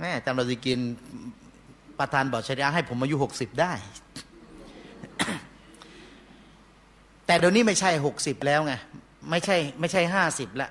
[0.00, 0.78] แม่จำเราจะกิน
[1.98, 3.72] ประธานบอกชริยะให้ผมอายุหกสิบได้
[7.26, 8.74] แต่เดี๋ยวนี้ไม่ใช่หกสิบแล้วไง
[9.30, 10.70] ไม่ใช่ไม่ใช่ห้าสิบล้ว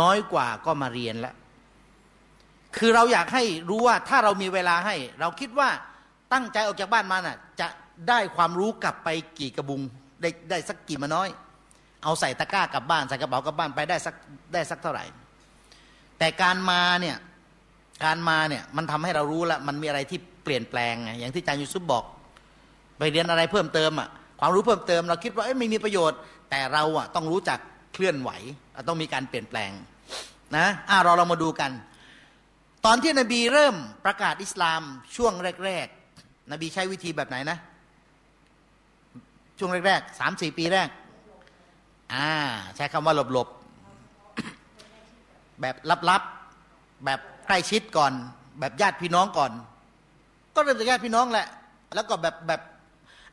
[0.00, 1.34] น้อยกว่าก็มาเรียนล้ว
[2.76, 5.68] คือเราอยากให้รู้ว่าถ้าเรามีเวลาให้ เราคิดว่า
[6.32, 7.68] ตั้งใจออกจากบ้านมาน่ะ จะ
[8.08, 9.80] ได้ความรู้กลับไปกี่กระบุง
[10.20, 11.28] ได้ได้สักกี่มาน้อย
[12.02, 14.14] เอาใส่ตะกร้ากลับบ้านใส่กระเป๋ากลับบ้านไปได้สัก
[14.52, 15.04] ได้สักเท่าไหร่
[16.18, 17.16] แต่การมาเนี่ย
[18.04, 22.04] การมาเนี่ยมันทำให้เรารู้ล้วมันมีอะไรที่เปลี่ยนแปลงไงอย่างที่อาจารย์ยูซุปบอก
[22.98, 24.08] ไปเรียนอะไรเพิ่มเติมอะ
[24.40, 26.18] ความรู้เพิ่มเติมเราคิดว่าเอ้ไม่มีประโยชน์
[26.50, 27.58] แต่เราอะต้องรู้จัก
[27.94, 28.30] เคลื่อนไหว
[28.88, 29.70] ต้องมีการเปลี่ยนแปลง
[30.56, 31.70] นะอ่าเราเรามาดูกัน
[32.86, 34.82] ตอนที่นบีเริ่มประกาศอิสลาม
[35.16, 35.32] ช่วง
[35.64, 35.86] แรก
[36.18, 37.58] ๆ นบีใช้วิธีแบบไหนนะ
[39.58, 40.88] ช่วงแรกๆสามสี่ปีแรก
[42.14, 42.30] อ่า
[42.76, 43.58] ใช้คำว่าหลบๆ
[45.60, 45.74] แบบ
[46.10, 48.12] ลับๆแบบใกล้ชิดก่อน
[48.60, 49.52] แบบญาติพี่น้องก่อน
[50.54, 51.46] ก็เริ่มจากญาติพี่น้องแหละ
[51.94, 52.60] แล้วก็แบบแบบ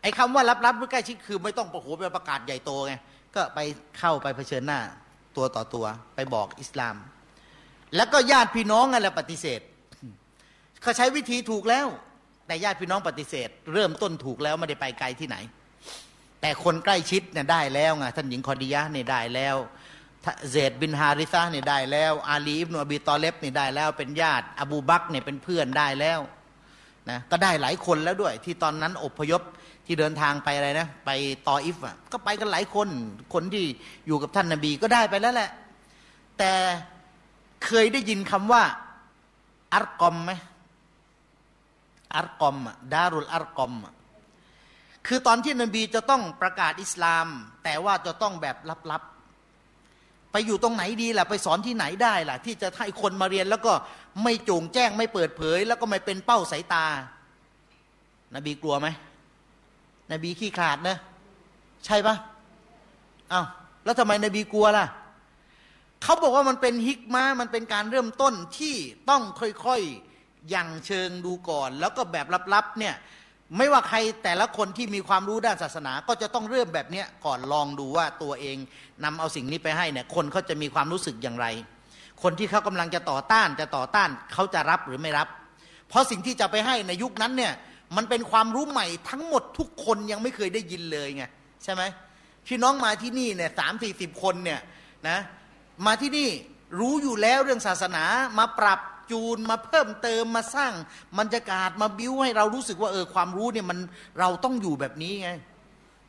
[0.01, 2.93] ไอ้คำว่าลับๆหรือใกล้ชิดคือไม่ต้องประโหไปประกาศใหญ่โตไง
[3.35, 3.59] ก็ไป
[3.99, 4.79] เข้าไปเผชิญหน้า
[5.37, 5.85] ตัวต่อตัว
[6.15, 6.95] ไปบอกอิสลาม
[7.95, 9.61] แล้วก็ญาติพี่น้องอะไรปฏิเสธ
[10.81, 11.87] เขาใช้วิธีถูกแล้ว
[12.47, 15.37] แต่ญาติพี่น้องปฏิเสธ เริ่มต้นถูกแล้วไม่ได้ไปไกลที่ไหน
[16.41, 19.55] แต่คนใกล้ชิดเนี่ยได้แล้วไงท่านหญิงคอดียะเนี่ยได้แล้ว
[20.51, 26.19] เซดบินฮาริซาเนี่ยได้แล้ว อาลีอิบนอบีตอเลบเนี่ยได้แล้วเป็นญาติ อบูบักเนี่ยเป็นเพื่อนได้แล้ว
[27.09, 29.41] นะก็ได้หลายคนแล้วด้วย ที่ตอนนั้นอบพยพ
[29.85, 31.09] ที่เดินทางไปอะไรนะไป
[31.47, 32.87] ตออิฟอะก็ไปกันหลายคน
[33.33, 33.65] คนที่
[34.07, 35.49] อยู่กับท่านนาบีก็ได้ไปแล้วแหละ
[36.37, 36.51] แต่
[37.65, 38.63] เคยได้ยินคำว่า
[39.73, 40.31] อัรกอมไหม
[42.15, 43.93] อัรกอมอะดารุลอัรกอมอะ
[45.07, 47.27] คือตอนที่นบีจะต้องประกาศอิสลาม
[47.63, 48.57] แต่ว่าจะต้องแบบ
[48.91, 53.73] ลับๆ ไปอยู่ตรงไหนดีล่ะ ไปสอนที่ไหนได้ล่ะ ที่จะให้คนมาเรียนแล้วก็
[54.23, 56.85] ไม่โจงแจ้งไม่เปิดเผย แล้วก็ไม่เป็นเป้าสายตา
[58.35, 58.87] นบีกลัวไหม
[60.11, 60.97] นบีขี้ขาดนะ
[61.85, 62.15] ใช่ปะ
[63.31, 63.45] อา้าว
[63.85, 64.85] แล้วทำไมนบีกลัวล่ะ
[66.03, 68.75] เขาบอกว่ามันเป็นฮิกมามันเป็นการเริ่มต้นที่
[69.09, 72.95] ต้องค่อยๆยังเชิงดูก่อน แล้วก็แบบลับๆเนี่ย
[73.57, 78.57] ไม่ว่าใครแต่ละคนที่มีความรู้ด้านศาสนา ก็จะต้องเริ่มแบบนี้ก่อนลองดูว่าตัวเอง
[79.03, 81.47] นำเอาสิ่งนี้ไปให้เนี่ยคนเขาจะมีความรู้สึกอย่างไร
[82.23, 85.27] คนที่เขากำลังจะต่อต้านจะต่อต้านเขาจะรับหรือไม่รับ
[85.89, 87.53] เพราะสิ่งที่จะไปให้ในยุคนั้นเนี่ย
[87.95, 91.23] มันเป็นความรู้ใหม่ทั้งหมดทุกคนยังไม่เคยได้ยินเลยไง
[91.63, 91.83] ใช่ไหม
[92.47, 94.59] พี่น้องมาที่นี่เนี่ยสามสี่สิบคนเนี่ย
[95.09, 95.17] นะ
[95.85, 96.29] มาที่นี่
[96.79, 98.03] รู้อยู่แล้วเรื่องศาสนา
[98.39, 98.79] มาปรับ
[99.11, 100.73] จูนมาเพิ่มเติมมาสร้าง
[101.19, 103.79] บรรยากาศมาบิ้วให้เรารู้สึกว่าเออความรู้เนี่ยมัน
[104.19, 105.29] เราต้องอยู่แบบนี้ไง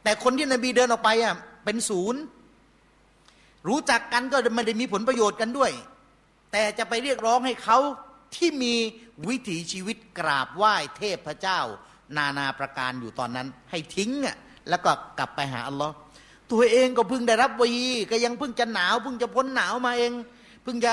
[0.03, 2.21] แต่คนที่นบีเดินออกไปอะเป็นศูนย์
[3.69, 5.73] รู้จักกันก็ไม่ได้มีผลประโยชน์กันด้วย
[6.53, 7.79] แต่จะไปเรียกร้องให้เขา
[8.35, 8.75] ที่มี
[9.29, 11.61] วิถีชีวิตกราบไหว้เทพเจ้า
[12.17, 14.37] นานาประการอยู่ตอนนั้น ให้ทิ้งอะ
[14.69, 15.95] แล้วก็กลับไปหาอัลลอฮ์
[16.53, 17.73] ตัวเองก็เพิ่งได้รับวี
[18.11, 20.13] ก็ยังเพิ่งจะหนาวเพิ่งจะพ้นหนาวมาเอง
[20.63, 20.93] เพิ่งจะ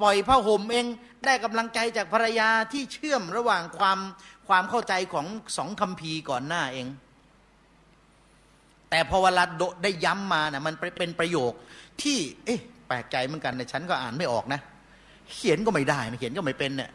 [0.00, 0.86] ปล่อยผ้าห่มเอง
[1.24, 3.98] ได้กำลังใจจากภรรยาที่เชื่อมระหว่างความ
[4.48, 5.26] ความเข้าใจของ
[5.56, 6.86] สองคัมภีร์ก่อนหน้าเอง
[8.90, 9.44] แต่พอเวลา
[9.82, 11.52] ได้ย้ำมานะ่ะมันเป็นประโยค
[12.02, 14.60] ที่ เอ๊ะ แปลกใจเหมือนกันในฉันก็อ่านไม่ออกนะ
[15.32, 16.90] เขียนก็ไม่ได้นะเขียนก็ไม่เป็นเนี่ย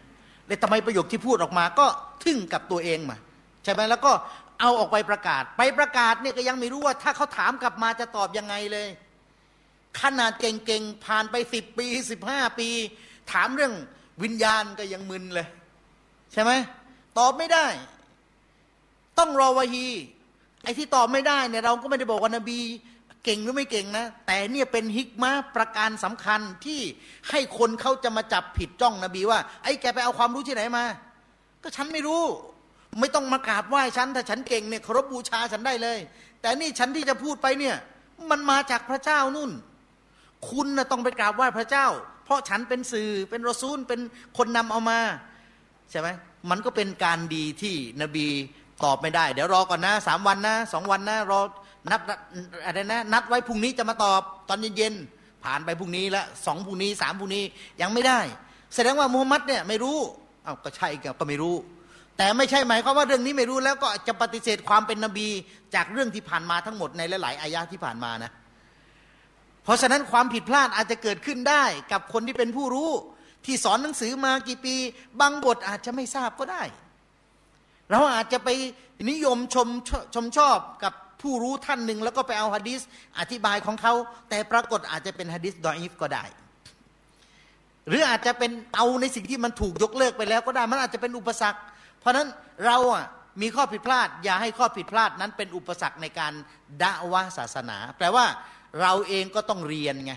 [0.47, 1.87] เลยทำไมประโยคที่พูดออกมาก็
[2.23, 3.17] ทึ่งกับตัวเองมา
[3.63, 4.11] ใช่ไหมแล้วก็
[4.59, 8.87] เอาออกไปประกาศ ไปประกาศเนี่ยก็ยังไม่รู้ว่า ถ้าเขาถามกลับมาจะตอบยังไงเลย
[10.01, 12.69] ขนาดเก่งๆ ผ่านไปสิบปีสิบห้าปี
[13.31, 13.73] ถามเรื่อง
[14.23, 15.47] วิญญาณก็ยังมึนเลย
[16.33, 16.51] ใช่ไหม
[17.17, 17.67] ตอบไม่ได้
[19.19, 19.87] ต้องรอวะฮี
[20.63, 22.59] ไอ้ที่ตอบไม่ได้เนี่ยเราก็ไม่ได้บอกว่านบี
[23.23, 26.81] เก่งหรือไม่เก่งนะ แต่เนี่ยเป็นฮิกมาประการสำคัญที่
[27.29, 30.85] ให้คนเขาจะมาจับผิดจ้องนบีว่า ไอ้แกไปเอาความรู้ที่ไหนมา
[31.63, 32.23] ก็ฉันไม่รู้
[32.99, 35.99] ไม่ต้องมากราบไหว้ฉัน ถ้าฉันเก่งเนี่ยเคารพบูชาฉันได้เลย
[36.41, 37.75] แต่นี่ฉันที่จะพูดไปเนี่ย
[38.29, 39.51] มันมาจากพระเจ้านุ่น
[40.47, 41.87] คุณนะต้องไปกราบไหว้พระเจ้า
[42.25, 43.99] เพราะฉันเป็นสื่อเป็นรอซูลเป็น
[44.37, 44.99] คนนำเอามา
[45.91, 46.07] ใช่ไหม
[46.49, 48.27] มันก็เป็นการดีที่นบี
[48.83, 51.39] ตอบไม่ได้ เดี๋ยวรอก่อนนะสามวันนะสองวันนะรอ
[51.91, 52.01] นัด
[52.65, 57.43] อะไรนะ นัดไว้พรุ่งนี้จะมาตอบตอนเย็นๆผ่านไปพรุ่งนี้ละสองพรุ่งนี้สามพรุ่งนี้
[57.81, 58.19] ยังไม่ได้
[58.75, 59.97] แสดงว่ามูฮัมมัดเนี่ยไม่รู้
[60.43, 60.87] เอาก็ใช่
[61.19, 61.55] ก็ไม่รู้
[62.17, 65.27] แต่ไม่ใช่หมายความว่าเรื่องนี้ไม่รู้แล้วก็จะปฏิเสธความเป็นนบี
[65.75, 68.31] จากเรื่องที่ผ่านมาทั้งหมดในหลายๆอายะที่ผ่านมานะ
[69.69, 72.91] ราะฉะนั้นความผิดพลาดอาจจะเกิดขึ้นได้กับคนที่เป็นผู้รู้
[73.45, 74.75] ที่สอนหนังสือมากี่ปี
[75.21, 76.63] บางบทอาจจะไม่ทราบก็ได้
[77.91, 78.49] เราอาจจะไป
[79.09, 79.67] นิยมชม
[80.15, 82.81] ชมชอบกับผู้รู้ท่านหนึ่งแล้วก็ไปเอาฮะดิษ
[83.19, 83.93] อธิบายของเขา
[84.29, 86.23] แต่ปรากฏอาจจะเป็นฮะดิษดออีฟก็ได้
[87.87, 91.59] หรืออาจจะเป็นเอาในสิ่งที่มันถูกยกเลิกไปแล้วก็ได้มันอาจจะเป็นอุปสรรค
[91.99, 92.27] เพราะนั้น
[92.65, 93.05] เราอะ
[93.41, 96.33] มีข้อผิดพลาด อย่าให้ข้อผิดพลาดนั้นเป็นอุปสรรคในการ
[96.81, 98.25] ด่าวะศาสนา แปลว่า
[98.81, 100.13] เราเองก็ต้องเรียนไง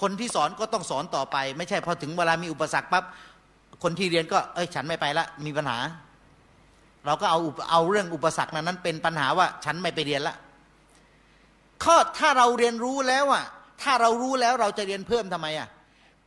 [0.00, 3.04] คนที่สอนก็ต้องสอนต่อไป ไม่ใช่พอถึงเวลามีอุปสรรคปั๊บ
[3.82, 5.78] คนที่เรียนก็เอ้ยฉันไม่ไปละมีปัญหา
[7.06, 10.36] เราก็เอาเอาเรื่องอุปสรรคนั้นเป็นปัญหาว่าฉันไม่ไปเรียนละ
[11.84, 13.44] ข้อถ้าเราเรียนรู้แล้วอะ
[13.82, 15.68] ถ้าเรารู้แล้วเราจะเรียนเพิ่มทำไมอะ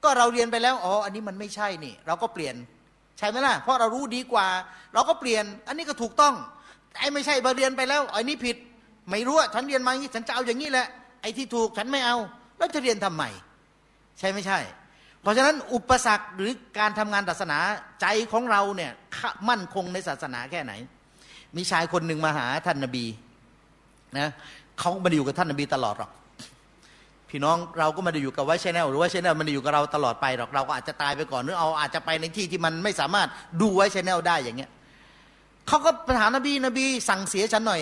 [0.04, 2.56] ก็เราเรียนไปแล้วอ๋ออันนี้มันไม่ใช่นี่ เราก็เปลี่ยน
[3.18, 4.48] ใช่ไหมล่ะเพราะเรารู้ดีกว่า
[4.94, 6.34] เราก็เปลี่ยน อันนี้ก็ถูกต้อง
[7.00, 8.58] ไอ้ไม่ใช่มาเรียนไปแล้วไอ้นี้ผิด
[9.10, 10.88] ไม่รู้ฉันเรียนมาอย่างนี้ฉันจะเอาอย่างนี้แหละ
[11.22, 12.18] ไอ้ที่ถูกฉันไม่เอา
[12.58, 13.24] แล้วจะเรียนทำไม
[14.20, 14.60] ใช่ไม่ใช่
[15.22, 17.60] เพราะฉะนั้นอุปสรรคหรือการทำงานศาสนา
[18.02, 18.92] ใจของเราเนี่ย
[19.50, 20.74] มั่นคงในศาสนาแค่ไหน
[21.58, 23.06] มีชายคนหนึ่งมาหาท่านนบี
[24.18, 24.30] นะ
[24.80, 26.12] เขาไม่ได้อยู่กับท่านนบีตลอดหรอก
[27.30, 33.28] พี่น้องเราก็ไม่ได้อยู่กับไว้ชแนลหรือว่าชแนลมันอยู่กับเราตลอดไปหรอกเราก็อาจจะตายไปก่อนหรือเอาอาจจะไปในที่ที่มันไม่สามารถ
[33.62, 34.72] ดูไว้ชแนลได้อย่างเงี้ย
[35.68, 37.82] เขาก็ไปหานบีนบีสั่งเสียฉันหน่อย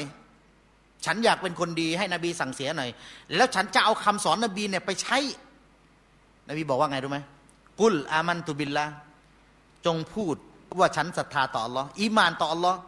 [1.05, 2.89] ฉันอยากเป็นคนดีให้นบีสั่งเสียหน่อย
[3.35, 5.17] แล้วฉันจะเอาคำสอนนบีเนี่ยไปใช้
[6.49, 7.19] นบีบอกว่าไงรู้ไหม
[7.79, 8.85] กุลอามันตุบิลละ
[9.85, 10.35] จงพูด
[10.79, 12.79] ว่าฉันศรัทธาต่ออัลลอฮ์อีมานต่ออัลลอฮ์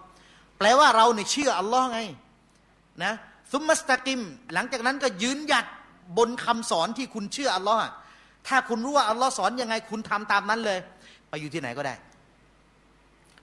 [0.58, 2.00] แปลว่าเราเนี่ยเชื่ออัลลอฮ์ไง
[3.04, 3.14] นะ
[3.52, 4.20] ซุมมัสตะกิม
[4.54, 5.66] หลังจากนั้นก็ยืนหยัด
[6.18, 7.80] บนคำสอนที่คุณเชื่ออัลลอฮ์
[8.48, 10.80] ถ้าคุณรู้ว่าอัลลอฮ์สอนยังไงคุณทำตามนั้นเลย
[11.30, 11.96] ไปอยู่ที่ไหนก็ได้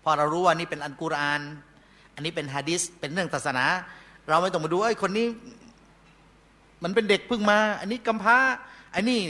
[0.03, 1.41] พอเรารู้ว่านี่เป็นอันกุรอาน
[2.15, 3.65] อันนี้เป็นฮะดิษเป็นเรื่องศาสนา
[4.29, 5.29] เราไม่ต้องมาดูไอ้คนนี้
[6.83, 8.37] มันเป็นเด็กเพิ่งมา อันนี้กำพร้า
[8.95, 9.21] อันนี้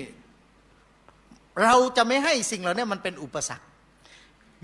[1.62, 3.66] เราจะไม่ให้สิ่งเหล่านี้มันเป็นอุปสรรค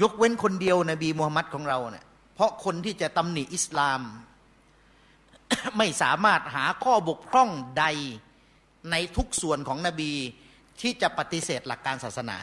[0.02, 4.00] ยกเว้นคนเดียวนบีมูฮัมมัดของเราเนี่ยเพราะคนที่จะตำหนิอิสลาม
[5.78, 7.84] ไม่สามารถหาข้อบกพร่องใด
[8.90, 10.12] ในทุกส่วนของนบี
[10.80, 12.36] ที่จะปฏิเสธหลักการศาสนา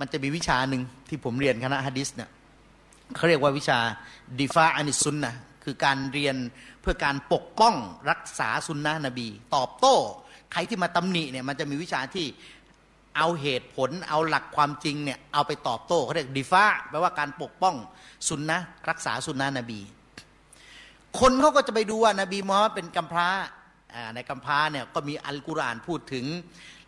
[0.00, 2.30] มันจะมีวิชาหนึ่งที่ผมเรียนคณะฮะดิษเนี่ย
[3.16, 3.78] เขาเรียกว่าวิชา
[4.40, 5.34] ดิฟาอานิสุนนะ
[5.64, 6.36] คือการเรียน
[6.80, 7.74] เพื่อการปกป้อง
[8.10, 9.96] รักษาสุนนะนบี ตอบโต้
[10.52, 12.26] ใครที่มาตำหนิเนี่ยมันจะมีวิชาที่
[13.16, 17.74] เอาเหตุผลเอาหลักความจริงเนี่ยเอาไปตอบโต้เขาเรียกดิฟ้าแปลว่าการปกป้อง
[18.28, 18.58] สุนนะ
[18.90, 19.80] รักษาสุนนะนบี
[21.20, 23.28] คนเขาก็จะไปดูว่านาบีมอเป็นกัมพร้า
[24.14, 26.26] ในกัมพร้าเนี่ยก็มีอัลกุรอานพูดถึง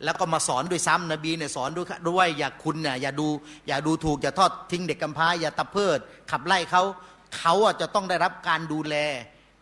[0.05, 3.29] แล้วก็มาสอนด้วยซ้ำนบีเนี่ยสอนด้วยด้วยอย่าคุณเนี่ยอย่าดู
[3.69, 5.99] อย่าดูถูกอย่าทอดทิ้งเด็กกัมพร้าอย่าตะเพิด
[6.31, 6.83] ขับไล่เขา
[7.37, 8.97] เขาจะต้องได้รับการดูแล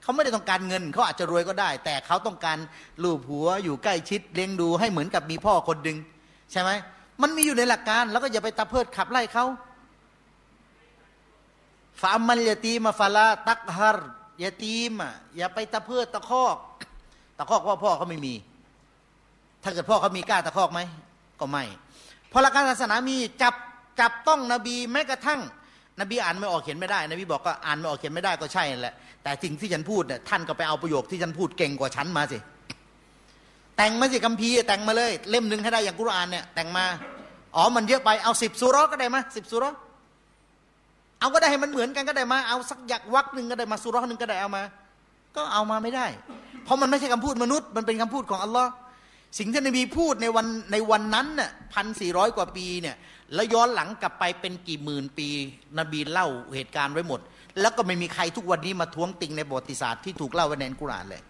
[0.02, 2.58] เขาไม่ได้ต้องการเงิน เขาอาจจะรวยก็ได้ แต่เขาต้องการ
[3.02, 5.96] ลูกผัวอยู่ใกล้ชิดเลี้ยงดูให้เหมือนกับมีพ่อคนดึง
[6.52, 6.70] ใช่ไหม
[7.22, 9.44] มันมีอยู่ในหลักการ แล้วก็อย่าไปตะเพิดขับไล่เขา
[12.00, 14.10] ฟามันยตีมาฟาลาตักฮาร์
[14.42, 16.56] ยาตีมอะอย่าไปตะเพิดตะคอก
[17.38, 18.34] ตะคอกว่าพ่อเขาไม่มี
[19.62, 20.80] ถ้าเกิดพ่อเขามีกล้าตะคอกไหม
[21.40, 21.64] ก็ไม่
[22.28, 23.54] เพราะหลักการศาสนามีจับ
[24.00, 25.40] จับต้องนบีแม้กระทั่ง
[26.00, 32.38] นบีอ่านไม่ออกเขียนไม่ได้ นบีบอกก็อ่านไม่ออกเขียนไม่ได้ก็ใช่แหละ แต่สิ่งที่ฉันพูดเนี่ยท่านก็ไปเอาประโยคที่ฉันพูดเก่งกว่าฉันมาสิ
[33.76, 36.84] แต่งมาสิคัมภีร์แต่งมาเลย เล่มหนึ่งให้ได้อย่างกุรอานเนี่ยแต่งมา
[37.56, 39.64] อ๋อ มันเยอะไป เอาสิบสุรก็ได้มาสิบสุร
[41.20, 44.62] เอาก็ได้ให้มันเหมือนกันก็ได้มา เอาสักยักวักหนึ่งก็ได้มาสุรหนึ่งก็ได้เอามา
[45.36, 46.06] ก็เอามาไม่ได้
[46.64, 48.70] เพราะมันไม่ใช่คำพูดมนุษย์ มันเป็นคำพูดของอัลลอฮ์
[49.38, 52.96] สิ่งที่นบีพูดในวันในวันนั้นน่ะพันสี่ร้อยกว่าปีเนี่ย
[53.34, 55.28] แล้วย้อนหลังกลับไปเป็นกี่หมื่นปี
[55.78, 57.20] นบีเล่าเหตุการณ์ไว้หมด
[57.60, 61.22] แล้วก็ไม่มีใครทุกวันนี้มาท้วงติงในประวัติศาสตร์ที่ถูกเล่าไว้ในกุรอานเลย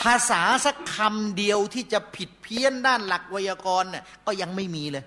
[0.00, 5.04] ภาษาสักคำเดียวที่จะผิดเพี้ยนด้านหลักไวยากรณ์เนี่ยก็ยังไม่มีเลย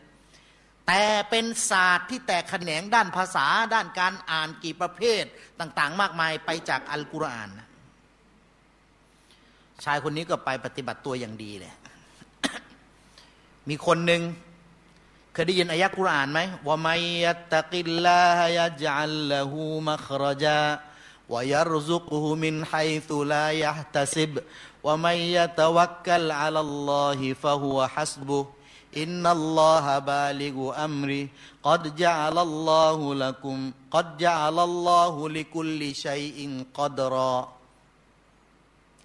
[0.87, 5.23] แต่เป็นศาสตร์ที่แตกแขนงด้านภาษาด้านการอ่านกี่ประเภท
[5.59, 7.49] ต่าง ๆ มากมายไปจากอัลกุรอาน
[9.85, 11.73] ชายคนนี้ก็ไปปฏิบัติตัวอย่างดีเลย
[13.67, 14.21] มีคนหนึ่ง
[15.33, 16.89] เคยได้ยินอายะกุรอานไหมว่าไม
[17.23, 20.61] ยตะกิลลาฮยะจัลละหูมัครจา
[21.31, 32.03] ويرزقه من حيث لا يحتسب ومن يتوكل على الله فهو حسبه إن الله بالغ أمره قد
[32.03, 37.37] جعل الله لكم قد جعل الله لكل شيء قدرا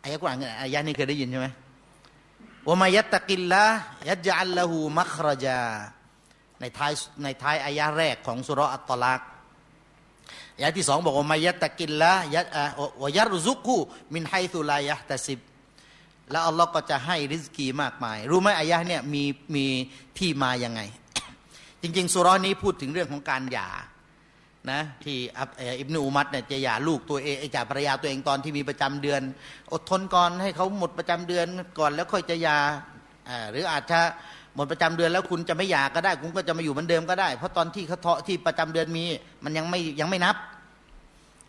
[0.05, 1.49] อายะกุรอานอายะนี้เคยได้ยินใช่ไหม
[2.69, 5.61] ومن يتق الله يجعل له مخرجا
[6.61, 6.93] ในท้าย
[7.23, 9.21] ในท้ายอายะแรกของสุรอัตตลัก
[10.57, 12.47] อายะที่สองบอกว่ามายัตะกินละยัต
[13.03, 13.77] วยัรุซุกุ
[14.15, 15.41] มินไฮตุลายะตะสิบ
[16.31, 19.67] แล้วอัลลอฮ์ก็จะให้ริสกีมากมาย รู้ไหมอายะเนี่ยมีมี
[20.19, 20.81] ที่มายังไง
[21.83, 23.69] จริง ๆ สุรนี้พูดถึงเรื่องของการหย่า
[24.71, 25.19] นะที่
[25.79, 29.23] อิบนุอุมัดเนี่ยจะหย่าลูกตัวเองจากภรรยาตัวเองตอนที่มีประจำเดือน
[29.73, 31.47] อดทนก่อนให้เขาหมดประจำเดือน
[31.79, 32.59] ก่อนแล้วค่อยจะหย่า
[33.51, 34.01] หรืออาจจะ
[34.55, 39.05] หมดประจำเดือนแล้วคุณจะไม่หย่าก็ได้ คุณก็จะมาอยู่เหมือนเดิมก็ได้ เพราะตอนที่เขาเทาะที่ประจำเดือนมี
[39.45, 40.37] มันยังไม่ยังไม่นับ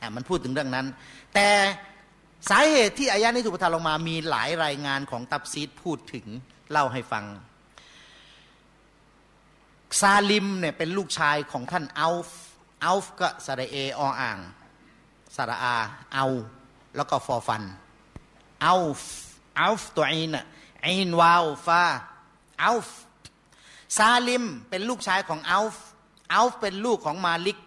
[0.01, 0.85] อ่ามันพูดถึงเรื่องนั้น
[1.33, 1.47] แต่
[2.49, 6.25] สาเหตุที่อายะนี้ถูกประทานลงมามีหลายรายงานของตัฟซีรพูดถึง
[6.71, 7.25] เล่าให้ฟัง
[9.99, 14.39] ซาลิมเนี่ยเป็นลูกชายของท่านเอาฟ เอาฟก็สระเอออ่าง
[15.35, 15.75] สระอา
[16.13, 16.25] เอา
[16.95, 20.43] แล้วก็ฟอฟันเอาฟเอาฟตัวอินอะ
[20.85, 22.89] อินวาวฟาเอาฟ
[23.97, 25.75] ซาลิมเป็นลูกชายของอัลฟ
[26.33, 27.57] อัลฟเป็นลูกของมาลิก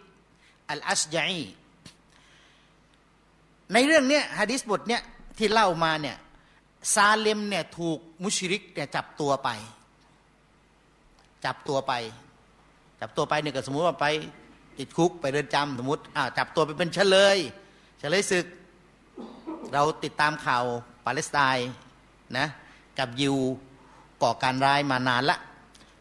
[0.70, 1.34] อัลอัสยัย
[3.72, 5.02] ในเรื่องเนี้ยฮะดิษบทเนี้ย
[5.38, 6.16] ที่เล่ามาเนี่ย
[6.94, 9.48] ซาเลมเนี่ยถูกมุชริกเนี่ยจับตัวไป
[11.44, 11.92] จับตัวไป
[13.00, 14.06] จับตัวไปเนี่ยก็สมมุติว่าไป
[14.78, 17.36] ติดคุกไปเรือนจำสมมติอ่าจับตัวไปเป็นเฉลย
[18.00, 18.46] เฉลยศึก
[19.72, 20.64] เราติดตามข่าว
[21.04, 21.68] ปาเลสไตน์
[22.38, 22.46] นะ
[22.98, 23.36] กับยิว
[24.22, 25.38] ก่อการร้ายมานานละ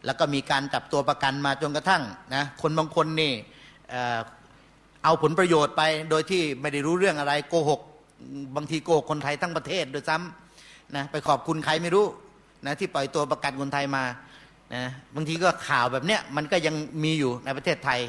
[0.04, 2.02] แล้วก็มีการจับตัวประกันมาจนกระทั่ง
[2.34, 3.32] นะคนบางคนนี่
[5.04, 7.80] เอาผลประโยชน์ไป โดยที่ไม่ได้รู้เรื่องอะไรโกหก
[8.56, 12.06] บางทีโกหกคนไทยทั้งประเทศโดยซ้ำนะไปขอบคุณใครไม่รู้
[12.66, 14.04] นะที่ปล่อยตัวประกันคนไทยมา
[14.74, 14.82] นะ
[15.14, 16.74] บางทีก็ข่าวแบบเนี้ยมันก็ยัง
[17.04, 18.00] มีอยู่ในประเทศไทย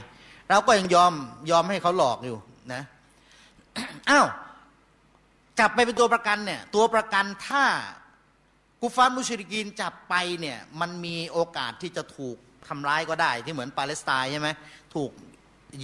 [0.50, 1.14] เราก็ยังยอม
[1.52, 2.38] ยอมให้เขาหลอกอยู่
[2.74, 2.82] นะ
[4.10, 4.28] อ้าว
[5.60, 7.64] จับไปเป็นตัวประกันเนี่ย ตัวประกันถ้า
[8.82, 12.38] กุฟามุชริกีนจับไปเนี่ยมันมีโอกาสที่จะถูก
[12.68, 14.50] ทำร้ายก็ได้ ที่เหมือนปาเลสไตน์ใช่ไหม
[14.96, 15.12] ถูก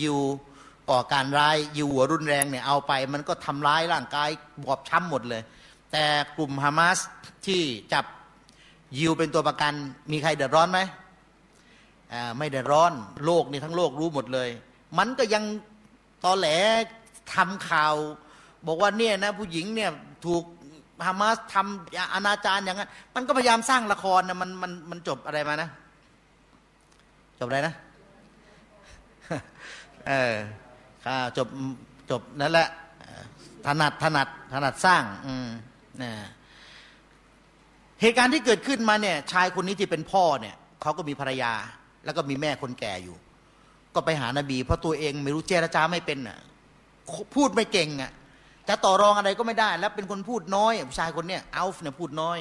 [0.02, 0.18] ยิว
[0.90, 4.30] ก่อการร้ายยิวหัวรุนแรงเนี่ยเอาไป มันก็ทำร้ายร่างกาย
[4.64, 5.42] บอบช้ำหมดเลย
[5.92, 6.06] แต่
[6.38, 6.98] กลุ่มฮามาส
[7.46, 7.62] ที่
[7.94, 8.06] จับ
[8.98, 9.74] ยิวเป็นตัวประกัน
[10.12, 10.80] มีใครเดือดร้อนไหม
[12.38, 12.94] ไม่เดือดร้อน
[13.26, 14.50] โลกนี่ทั้งโลกรู้หมดเลย
[14.98, 15.44] มันก็ยัง
[16.24, 16.48] ตอแหล
[17.34, 17.96] ทำข่าว
[18.68, 19.92] บอกว่าเนี่ยนะผู้หญิงเนี่ย
[20.26, 20.44] ถูก
[21.06, 25.70] ฮามาสทำอนาจารอย่างนั้น มันก็พยายามสร้างละครนะมันมันมันจบอะไรมานะ
[27.40, 27.74] จบอะไรนะ
[30.08, 30.36] เออ
[31.38, 31.48] จบ
[32.12, 32.68] จบนั่นแหละ
[33.66, 35.48] ถนัดถนัดถนัดสร้างอืม
[36.02, 36.12] นะ
[38.02, 41.54] เหตุการณ์ที่เกิดขึ้นมาเนี่ย ชายคนนี้ที่เป็นพ่อเนี่ยเขาก็มีภรรยา
[42.06, 43.16] แล้วก็มีแม่คนแก่อยู่
[43.96, 46.38] ก็ไปหานาบี เพราะตัวเองไม่รู้เจรจาไม่เป็นอะ
[47.36, 48.12] พูดไม่เก่งอะ
[48.68, 52.40] จะต่อรองอะไรก็ไม่ได้ แล้วเป็นคนพูดน้อยชายคนเนี้ยอัลฟ์เนี่ยพูดน้อย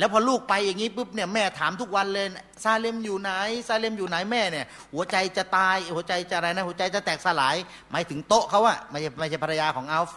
[0.00, 2.26] แล้วพอลูกไปอย่างนี้ปุ๊บเนี่ยแม่ถามทุกวันเลย
[2.64, 3.30] ซาเลมอยู่ไหน
[3.68, 7.56] ซาเลมอยู่ไหนแม่เนี่ย หัวใจจะตาย หัวใจจะอะไรนะ หัวใจจะแตกสลาย
[7.90, 10.16] หมายถึงโต๊ะเขาอะไม่ใช่ไม่ใช่ภรรยาของอัลฟ์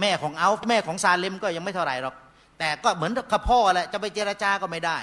[0.00, 2.14] แม่ของอัลฟ์แม่ของซาเลมก็ยังไม่เท่าไหร่หรอก
[2.58, 4.98] แต่ก็เหมือนกับพ่อแหละจะไปเจรจาก็ไม่ได้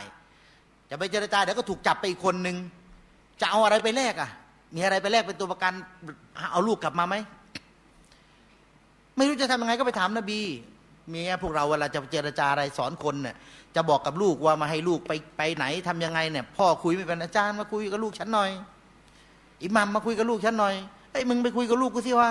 [0.89, 2.55] จะไปเจรจาเดี๋ยวก็ถูกจับไปอีกคนนึง
[3.41, 4.29] จะเอาอะไรไปแลกอะ
[4.75, 5.73] มีอะไรไปแลกเป็นตัวประกัน
[6.51, 7.15] เอาลูกกลับมาไหม
[9.17, 10.39] ไม่รู้จะทำยังไงก็ไปถามนบี
[11.09, 13.35] เมียพวกเราเวลาจะเจรจาอะไรสอนคนเนี่ย
[13.75, 18.49] จะบอกกับลูกว่ามาให้ลูกไปไปไหนทำยังไงเนี่ย พ่อคุยไม่เป็นอาจารย์มาคุยกับลูกฉันหน่อย
[19.63, 20.75] อิหมัมมาคุยกับลูกฉันหน่อย
[21.11, 22.29] ไอ้มึงไปคุยกับลูกกูสิว่า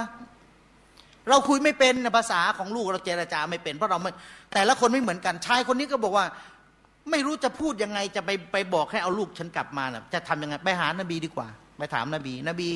[1.29, 4.11] เราคุยไม่เป็นภาษาของลูกเราเจรจาไม่เป็นเพราะเราไม่
[4.55, 6.25] แต่ละคนไม่เหมือนกันชายคนนี้ก็บอกว่า
[7.11, 11.49] ไม่รู้จะพูดยังไงจะไปไปบอกให้เอาลูกฉันกลับมาน่ะจะทำยังไงไปหานบีดีกว่า
[11.79, 12.71] ไปถามนบี นบี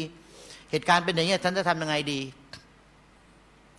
[0.70, 2.20] เหตุการณ์เป็นอย่างนี้ฉันจะทำยังไงดี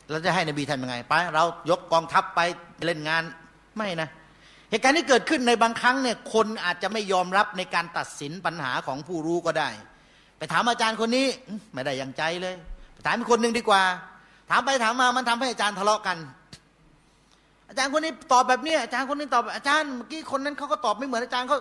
[0.09, 2.39] เราจะให้นบีทำยังไงไปเรายกกองทัพไป
[2.85, 3.23] เล่นงาน
[3.77, 4.09] ไม่นะ
[4.71, 9.69] เหตุการณ์ที่เกิดขึ้นในบางครั้งเนี่ยคนอาจจะไม่ยอมรับในการตัดสินปัญหาของผู้รู้ก็ได้
[10.37, 11.27] ไปถามอาจารย์คนนี้
[11.73, 12.55] ไม่ได้อย่างใจเลย
[12.93, 13.83] ไปถามอีกคนหนึ่งดีกว่า
[14.49, 16.17] ถามไปถามมามันทำให้อาจารย์ทะเลาะกัน
[17.69, 21.57] อาจารย์คนนี้ตอบแบบนี้อาจารย์คนนี้ตอบอาจารย์เมื่อกี้คนนั้นเขาก็ตอบไม่เหมือนอาจารย์เขา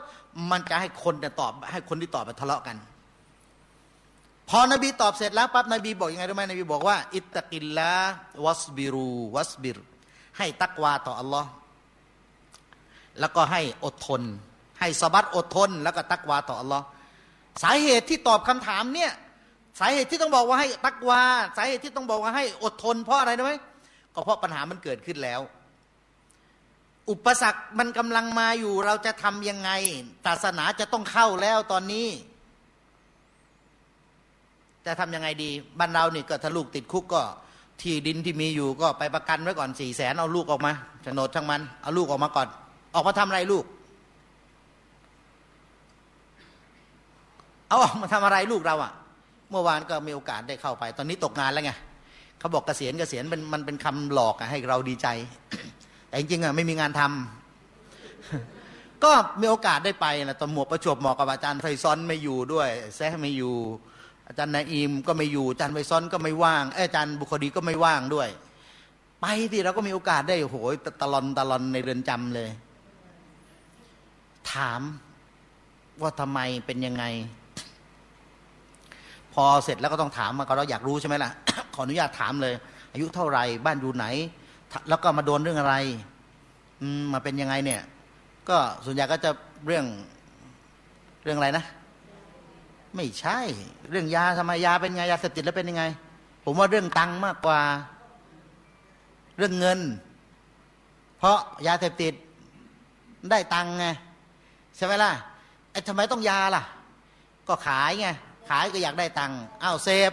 [0.51, 2.77] มันจะให้คนเนี่ยตอบ ให้คนที่ตอบไปทะเลาะกัน
[4.49, 7.93] พอนบีตอบเสร็จแล้วปั๊บนบีบอกยังไงรู้ไหมนบีบอกว่า อิตตะกิลละ
[8.45, 9.79] วัสบิรูวัสบิร
[10.39, 11.49] ให้ตักวาต่ออัลลอฮ์
[13.21, 14.23] แล้วก็ให้อดทน
[14.81, 16.85] ให้สบัดอดทน แล้วก็ตักวาต่ออัลลอฮ์
[17.63, 19.13] สาเหตุที่ตอบคำถามเนี่ย
[19.81, 21.21] สาเหตุที่ต้องบอกว่าให้ตักวา
[21.57, 23.53] สาเหตุที่ต้องบอกว่าให้อดทน เพราะอะไรรู้ไหม
[24.15, 25.41] ก็เพราะปัญหามันเกิดขึ้นแล้ว
[27.11, 29.71] อุปสรรคมันกำลังมาอยู่เราจะทำยังไง
[30.27, 32.07] ศาสนาจะต้องเข้าแล้วตอนนี้
[34.87, 37.23] จะทำยังไงดีบ้านเราเนี่ยก็ถ้าลูกติดคุกก็
[37.81, 42.49] ที่ดินที่มีอยู่ก็ไปประกันไว้ก่อนสี่แสนเอาลูกออกมาโฉนดช่างมัน เอาลูกออกมาก่อน
[42.95, 43.65] ออกมาทำอะไรลูก
[47.69, 48.93] เอาออกมาทำอะไรลูกเราอะ
[49.51, 51.73] เมื่อวานก็มีโอกาสได้เข้าไป ตอนนี้ตกงานแล้วไง
[52.39, 55.09] เขาบอกเกษียณเกษียณเป็นมันเป็นคำหลอกให้เราดีใจ
[56.09, 63.57] แต่จริงๆอะไม่มีงานทำก็มีโอกาสได้ไปนะตอนหมวกประจวบเหมาะกับอาจารย์ไฟซ้อนไม่อยู่ด้วยแซะไม่อยู่
[64.29, 68.29] อาจารย์นาอิมก็ไม่อยู่อาจารย์ไฟซ้อนก็ไม่ว่างอาจารย์บุคคดีก็ไม่ว่างด้วย
[69.21, 70.57] ไปที่เราก็มีโอกาสได้โอ้โห
[71.03, 72.49] ตลอนตลอนในเรือนจำเลย
[74.53, 74.81] ถาม
[76.03, 77.05] ว่าทำไมเป็นยังไง
[79.35, 81.31] พอเสร็จแล้วก็ต้องถามมาก็เราอยากรู้ใช่ไหมล่ะ
[81.75, 82.55] ขออนุญาตถามเลย
[82.93, 84.07] อายุเท่าไหร่บ้านอยู่ไหน
[84.89, 85.75] แล้วก็มาโดนเรื่องอะไร
[87.13, 87.83] มาเป็นยังไงเนี่ย
[88.49, 89.31] ก็ส่วนใหญ่ก็จะ
[89.67, 89.85] เรื่อง
[91.25, 91.65] เรื่องอะไรนะ
[92.97, 93.39] ไม่ใช่
[93.91, 95.85] เรื่องยาทำไมยาเป็นไงยาเสพติดแล้วเป็นยังไง
[96.45, 97.61] ผมว่าเรื่องตังมากกว่า
[99.37, 99.81] เรื่องเงิน
[101.19, 102.15] เพราะยาเสพติด
[103.31, 103.87] ได้ตังไง
[104.77, 105.13] ใช่ไหมล่ะ
[105.73, 106.63] ไอ้ทำไมต้องยาล่ะ
[107.49, 108.09] ก็ขายไง
[108.49, 110.13] ขายก็อยากได้ตังอ้าวเสพ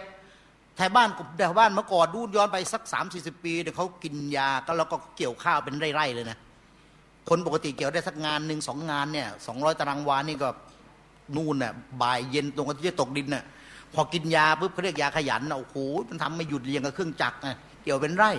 [0.76, 6.38] แถวบ้านแถวบ้านเมื่อก่อนดูย้อนไปสักสามสี่สิบปีเดี๋ยวเขากินยาก็แล้วก็เกี่ยวข้าวเป็นไร่ๆเลยนะ
[7.30, 10.50] คนปกติเกี่ยวได้สักงานหนึ่งสองงานเนี่ยสองร้อยตารางวานี่ก็
[11.36, 13.44] นู่นน่ะบ่ายเย็นตรงกันที่จะตกดินน่ะ
[13.94, 15.78] พอกินยาปุ๊บเขาเรียกยาขยันโอ้โห
[16.10, 17.50] มันทำไม่หยุดเรียงกับเครื่องจักรไง
[17.84, 18.32] เกี่ยวเป็นไร่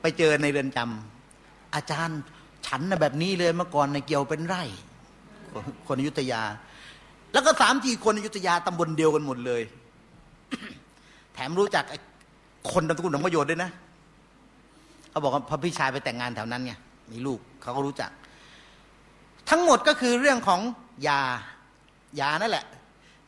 [0.00, 2.20] ไปเจอในเรือนจำอาจารย์
[2.66, 4.62] ฉันนะแบบนี้เลยเมื่อก่อนในเกี่ยวเป็นไร่
[5.86, 6.42] คนอยุธยา
[7.32, 9.62] แล้วก็สามทีคนอยุธยาตำบลเดียวกันหมดเลย
[11.38, 11.84] ถมรู้จัก
[12.72, 13.70] คนตำกุลหนองประโยชน์ด้วยนะ
[15.10, 16.72] เขาบอกว่าพระพี่ชายไปแต่งงานแถวนั้นไง
[17.12, 18.10] มีลูกเขาก็รู้จัก
[19.50, 20.60] ทั้งหมดก็คือเรื่องของ
[21.08, 21.20] ยา
[22.20, 22.64] ยานั่นแหละ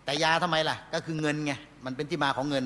[0.04, 1.52] แต่ยาทำไมล่ะ ก็คือเงินไง
[1.84, 2.64] มันเป็นที่มาของเงิน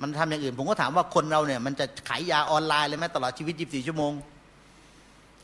[0.00, 4.12] มันทำอย่างอื่น ผมก็ถามว่าคนเราเนี่ย มันจะขายยาออนไลน์เลยไหมตลอดชีวิต 24 ชั่วโมง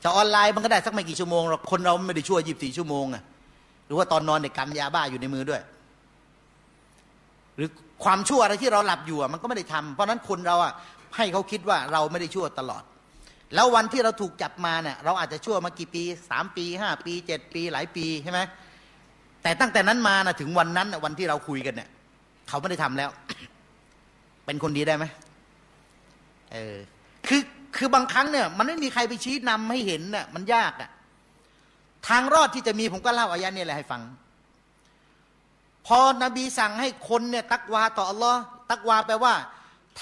[0.02, 3.22] จะออนไลน์มันก็ได้สักไม่กี่ชั่วโมงหรอกคนเราไม่ได้ช่วย24 ชั่วโมงอะ
[3.86, 5.62] หรือว่าตอนนอนเด็กกำยาบ้าอยู่ในมือด้วย
[7.56, 7.68] หรือ
[8.04, 10.72] ความชั่วอะไรที่เราหลับอยู่มันก็ไม่ได้ทำเพราะนั้นคนเราอะ
[11.16, 12.82] ให้เขาคิดว่าเราไม่ได้ชั่วตลอด
[13.54, 18.40] แล้ววันที่เราถูกจับมาเนี่ยเราอาจจะชั่วมากี่ปีสามปีห้าปีเจ็ดปีหลายปีใช่ไหม
[19.42, 21.88] แต่ตั้งแต่นั้นมานะถึงวันนั้นวันที่เราคุยกันเนี่ย
[22.48, 23.10] เขาไม่ได้ทำแล้ว
[24.46, 25.04] เป็นคนดีได้ไหม
[26.52, 26.76] เออ
[27.28, 27.42] คือ
[27.76, 30.90] คือบางครั้งเนี่ย มันไม่มีใครไปชี้นำให้เห็นน่ะมันยากอะ
[32.08, 34.00] ทางรอดที่จะมีผมก็เล่าอายะนี้แหละให้ฟัง
[35.86, 39.34] พอนบีสั่งให้คนเนี่ยตักวาต่ออัลลอฮ์ตักวาแปลว่า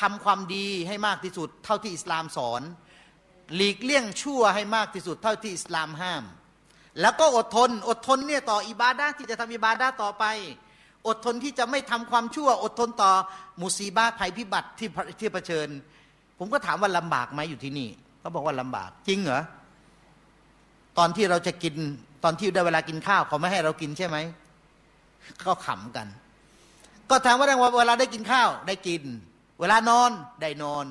[0.00, 2.62] ทำความดีให้มากที่สุด เท่าที่อิสลามสอน
[3.54, 6.24] หลีกเลี่ยงชั่วให้มากที่สุด เท่าที่อิสลามห้าม
[7.00, 10.24] แล้วก็อดทน อดทนเนี่ยต่ออิบาดาที่จะทำอิบาดาต่อไป
[11.08, 13.12] อดทนที่จะไม่ทำความชั่ว อดทนต่อ
[13.60, 14.88] มุซีบาภัยพิบัติที่
[15.20, 15.68] ที่เผชิญ
[16.38, 17.88] ผมก็ถามว่าลำบากไหมอยู่ที่นี่
[18.20, 19.42] เขาบอกว่าลำบากจริงเหรอ
[20.98, 21.74] ตอนที่เราจะกิน
[22.24, 24.16] ตอนที่ได้เวลากินข้าวเขาไม่ให้เรากินใช่ไหม
[25.44, 26.08] ก็ขำกัน
[27.10, 29.02] ก็ถามว่าเวลาได้กินข้าวได้กิน
[29.60, 30.10] เวลานอน
[30.42, 30.86] ได้นอน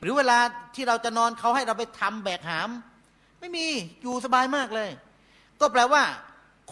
[0.00, 0.38] หรือเวลา
[0.74, 2.70] ที่เราจะนอนเขาให้เราไปทำแบกหาม
[3.40, 3.66] ไม่มี
[4.02, 4.90] อยู่สบายมากเลย
[5.60, 6.02] ก็แปลว่า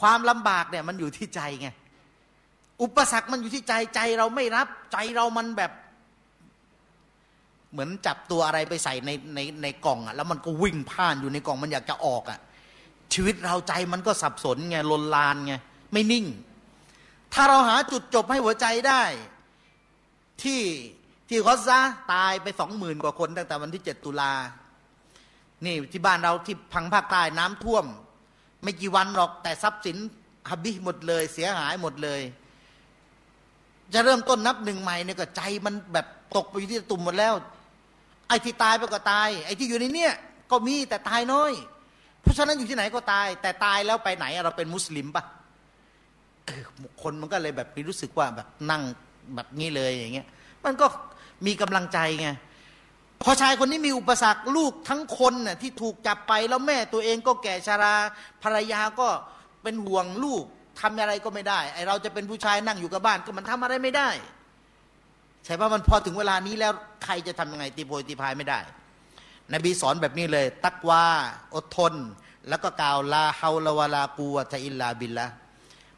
[0.01, 1.69] ความลำบากเนี่ยมันอยู่ที่ใจไง
[2.83, 5.73] อุปสรรคมันอยู่ที่ใจใจเราไม่รับ ใจเรามันแบบ
[7.73, 12.39] เหมือนจับตัวอะไรไปใส่ในในในกล่องอะแล้วมันก็วิ่งผ่านอยู่ในกล่องมันอยากจะออกอะ
[13.15, 15.55] ชีวิตเราใจมันก็สับสนไงลนลานไง
[15.93, 16.25] ไม่นิ่ง
[17.37, 19.03] ถ้าเราหาจุดจบให้หัวใจได้
[20.43, 20.63] ที่
[21.29, 21.79] ที่กอซา
[22.13, 24.33] ตายไปสองหมื่นกว่าคนตั้งแต่วันที่เจ็ดตุลา
[25.65, 27.85] นี่ที่บ้านเราที่พังภาคใต้น้ำท่วม
[28.63, 29.97] ไม่กี่วันหรอกแต่ทรัพย์สิน
[30.51, 32.21] ฮับบิหมดเลย เสียหายหมดเลย
[33.95, 36.07] จะเริ่มต้นนับหนึ่งใหม่เนี่ยก็ใจมันแบบ
[36.37, 37.35] ตกไปอยู่ที่ตุ่มหมดแล้ว
[38.29, 40.13] ไอ้ที่ตายไปก็ตาย ไอ้ที่อยู่ในเนี้ย
[40.51, 41.53] ก็มีแต่ตายน้อย
[42.23, 45.25] เพราะฉะนั้นอยู่ที่ไหนก็ตาย แต่ตายแล้วไปไหนเราเป็นมุสลิมปะ
[47.03, 48.83] คนมันก็เลยแบบมีรู้สึกว่าแบบนั่ง
[49.35, 50.27] แบบนี้เลยอย่างเงี้ย
[50.65, 50.87] มันก็
[51.47, 52.29] มีกำลังใจไง
[53.23, 57.95] พอชายคนนี้มีอุปสรรคลูกทั้งคนน่ะที่ถูกจับไปแล้วแม่ตัวเองก็แก่ชารา
[58.43, 59.09] ภรรยาก็
[59.63, 60.45] เป็นห่วงลูก
[60.81, 64.09] ทำอะไรก็ไม่ได้ไอเราจะเป็นผู้ชายนั่งอยู่กับบ้านก็มันทำอะไรไม่ได้
[65.45, 66.73] ใช่ป่ะมันพอถึงเวลานี้แล้ว
[67.05, 68.59] ใครจะทำยังไงตีโพยตีพายไม่ได้
[69.55, 71.05] นบีสอนแบบนี้เลย ตักว่า
[71.55, 71.95] อดทน
[72.49, 75.27] แล้วก็กล่าวลาเฮาลาวลากูวะตอิลลาบิลละ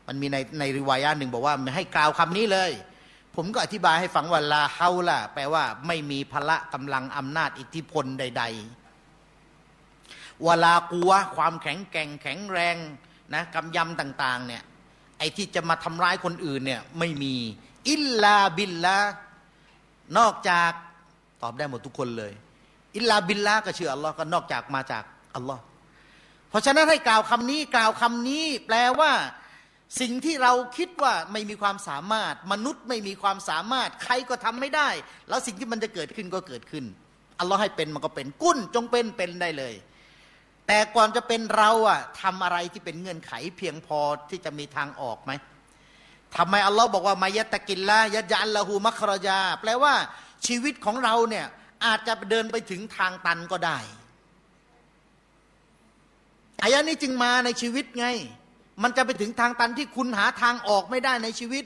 [0.08, 2.70] มันมีในในริวายาหนึ่งบอกว่าให้กล่าวคำนี้เลย
[3.36, 8.44] ผมก็อธิบายให้ฟังว่าลาเฮาละแปลว่าไม่มีพละกำลังอำนาจอิทธิพลใด
[9.24, 12.76] ๆ วลากัวความแข็งแกร่งแข็งแรง
[13.34, 14.62] นะกำยำต่างๆเนี่ย
[15.18, 17.34] ไอ้ที่จะมาทำร้ายคนอื่นเนี่ยไม่มี
[17.90, 18.98] อิลลาบิลละ
[20.18, 20.72] นอกจาก
[21.42, 22.32] ตอบได้หมดทุกคนเลย
[22.96, 25.04] อิลลาบิลลาก็เชื่ออัลลอฮ์ก็นอกจากมาจาก
[25.34, 25.62] อัลลอฮ์
[26.48, 29.12] เพราะฉะนั้นให้กล่าวคำนี้กล่าวคำนี้ แปลว่า
[30.00, 34.88] สิ่งที่เราคิดว่าไม่มีความสามารถ มนุษย์ไม่มีความสามารถ ใครก็ทำไม่ได้
[35.28, 36.84] แล้วสิ่งที่มันจะเกิดขึ้นก็เกิดขึ้น
[37.40, 39.74] อัลลอฮ์ให้เป็นมันก็เป็นกุ้นจงเป็นเป็นได้เลย
[40.66, 43.98] แต่ก่อนจะเป็นเราอะทำอะไรที่เป็นเงื่อนไขเพียงพอ
[44.30, 45.32] ที่จะมีทางออกไหม
[46.36, 49.94] ทำไมอัลลอฮ์บอกว่ามายะตะกินละยะจันละหูมัครยา แปลว่า
[50.46, 51.46] ชีวิตของเราเนี่ย
[51.84, 53.78] อาจจะเดินไปถึงทางตันก็ได้
[56.62, 58.06] อายะนี้จึงมาในชีวิตไง
[58.82, 61.64] มันจะไปถึงทางตันที่คุณหาทางออกไม่ได้ในชีวิต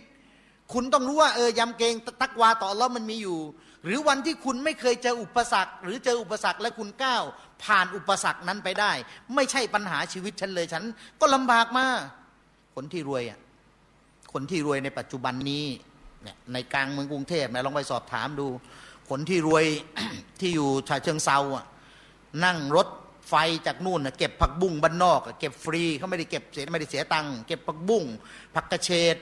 [0.72, 3.38] คุณต้องรู้ว่าเออยำเกงตักวาต่ออัลลอฮ์มันมีอยู่
[3.84, 7.22] หรือวันที่คุณไม่เคยเจออุปสรรค หรือเจออุปสรรคและคุณก้าว
[7.64, 8.92] ผ่านอุปสรรคนั้นไปได้
[9.34, 10.84] ไม่ใช่ปัญหาชีวิตฉันเลยฉัน
[11.20, 12.00] ก็ลำบากมาก
[12.74, 13.38] คนที่รวยอะ
[14.32, 15.64] คนที่รวยในปัจจุบันนี้
[16.22, 18.46] เนี่ยในกลางเมืองกรุงเทพนะลองไปสอบถามดู
[19.10, 19.64] คนที่รวย
[20.40, 21.64] ที่อยู่ชาเชิงเซาอะ
[22.44, 22.88] นั่งรถ
[23.28, 23.34] ไฟ
[23.66, 28.04] จากนู่นนะเก็บผักบุ้งบ้านนอก เก็บฟรีเขาไม่ได้เก็บเสียไม่ได้เสียตังค์เก็บผักบุ้ง
[28.54, 29.16] ผักกระเฉด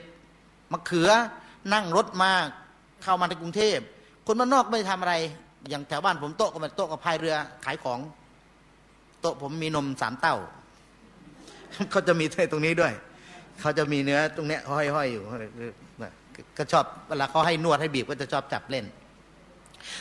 [0.71, 1.09] มะเขือ
[1.73, 2.31] นั่งรถมา
[3.03, 3.77] เข้ามาในกรุงเทพ
[4.25, 5.13] คนบ้านนอกไม่ทำอะไร
[5.69, 7.35] อย่างแถวบ้านผมโต๊ะก็มาโต๊ะกับพายเรือ
[7.65, 7.99] ขายของ
[9.21, 10.35] โต๊ะผมมีนมสามเต้า
[11.91, 12.93] เขาจะมีตรงนี้ด้วย
[13.61, 15.23] เขาจะมีเนื้อตรงเนี้ยห้อยๆอยู่
[16.57, 18.85] ก็ชอบเวลาเขาให้นวดให้บีบก็จะชอบจับเล่น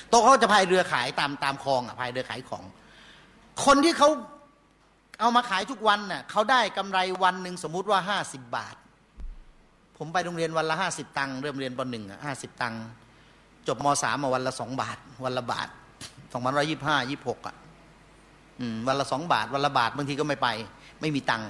[0.08, 2.64] โต๊ะเขาจะพายเรือขายตามตามคลองอะพายเรือขายของ
[3.64, 4.08] คนที่เขา
[5.20, 8.76] เอามาขายทุกวันน่ะเขาได้กำไรวันหนึ่งสมมุติว่าห้าสิบบาท
[9.98, 12.82] ผมไปโรงเรียนวันละห้าสิบตังค์เริ่มเรียนปหนึ่งอะห้าสิบตังค์
[13.66, 15.68] จบมสามมาวันละสองบาท วันละบาท
[16.32, 17.56] สองพันร้อยยี่ห้ายี่หกอะ
[18.88, 20.48] วันละสองบาท วันละบาทบางทีก็ไม่ไป
[21.00, 21.48] ไม่มีตังค์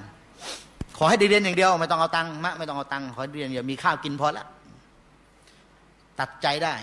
[0.97, 4.45] ขอให้ได้เรียนอย่างเดียว ไม่ต้องเอาตังค์มะไม่ต้องเอาตังค์ขอให้เรียนอย่ามีข้าวกินพอละ
[6.19, 6.75] ตัดใจได้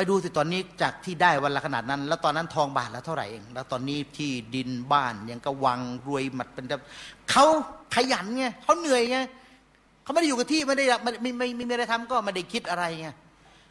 [0.00, 6.66] ไปดูสิตอนนี้จากที่ได้วันละขนาดนั้น แล้วตอนนั้นทองบาทแล้วเท่าไหร่เอง แล้วตอนนี้ที่ดินบ้านยังกระวังรวยหมัดเป็น
[7.30, 7.46] เขา
[7.94, 9.18] ขยันไงเขาเหนื่อยไง
[10.02, 13.08] เขาไม่ได้อยู่กับที่ไม่ได้ไม่ไม่ไม่ไม่ได้ทำก็ไม่ได้คิดอะไรไง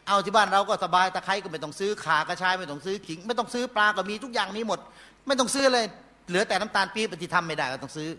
[0.07, 4.79] เอาที่บ้านเราก็สบายตะไคร้ก็ไม่ต้องซื้อขากระชายไม่ต้องซื้อขิง ไม่ต้องซื้อปลาก็มีทุกอย่างมีหมด
[5.27, 5.85] ไม่ต้องซื้อเลย
[6.27, 8.09] เหลือแต่น้ำตาลปี๊บที่ทำไม่ได้ก็ต้องซื้อ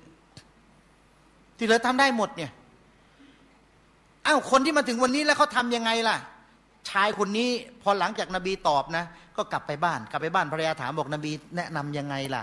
[1.59, 2.50] ที่เหลือทำได้หมดเนี่ย
[4.26, 6.16] อ้าวคนที่มาถึงวันนี้แล้วเขาทำยังไงล่ะ
[6.90, 7.50] ชายคนนี้
[7.82, 9.04] พอหลังจากนบีตอบนะ
[9.36, 12.42] ก็กลับไปบ้าน กลับไปบ้านภรรยาถามบอกนบีแนะนํำยังไงล่ะ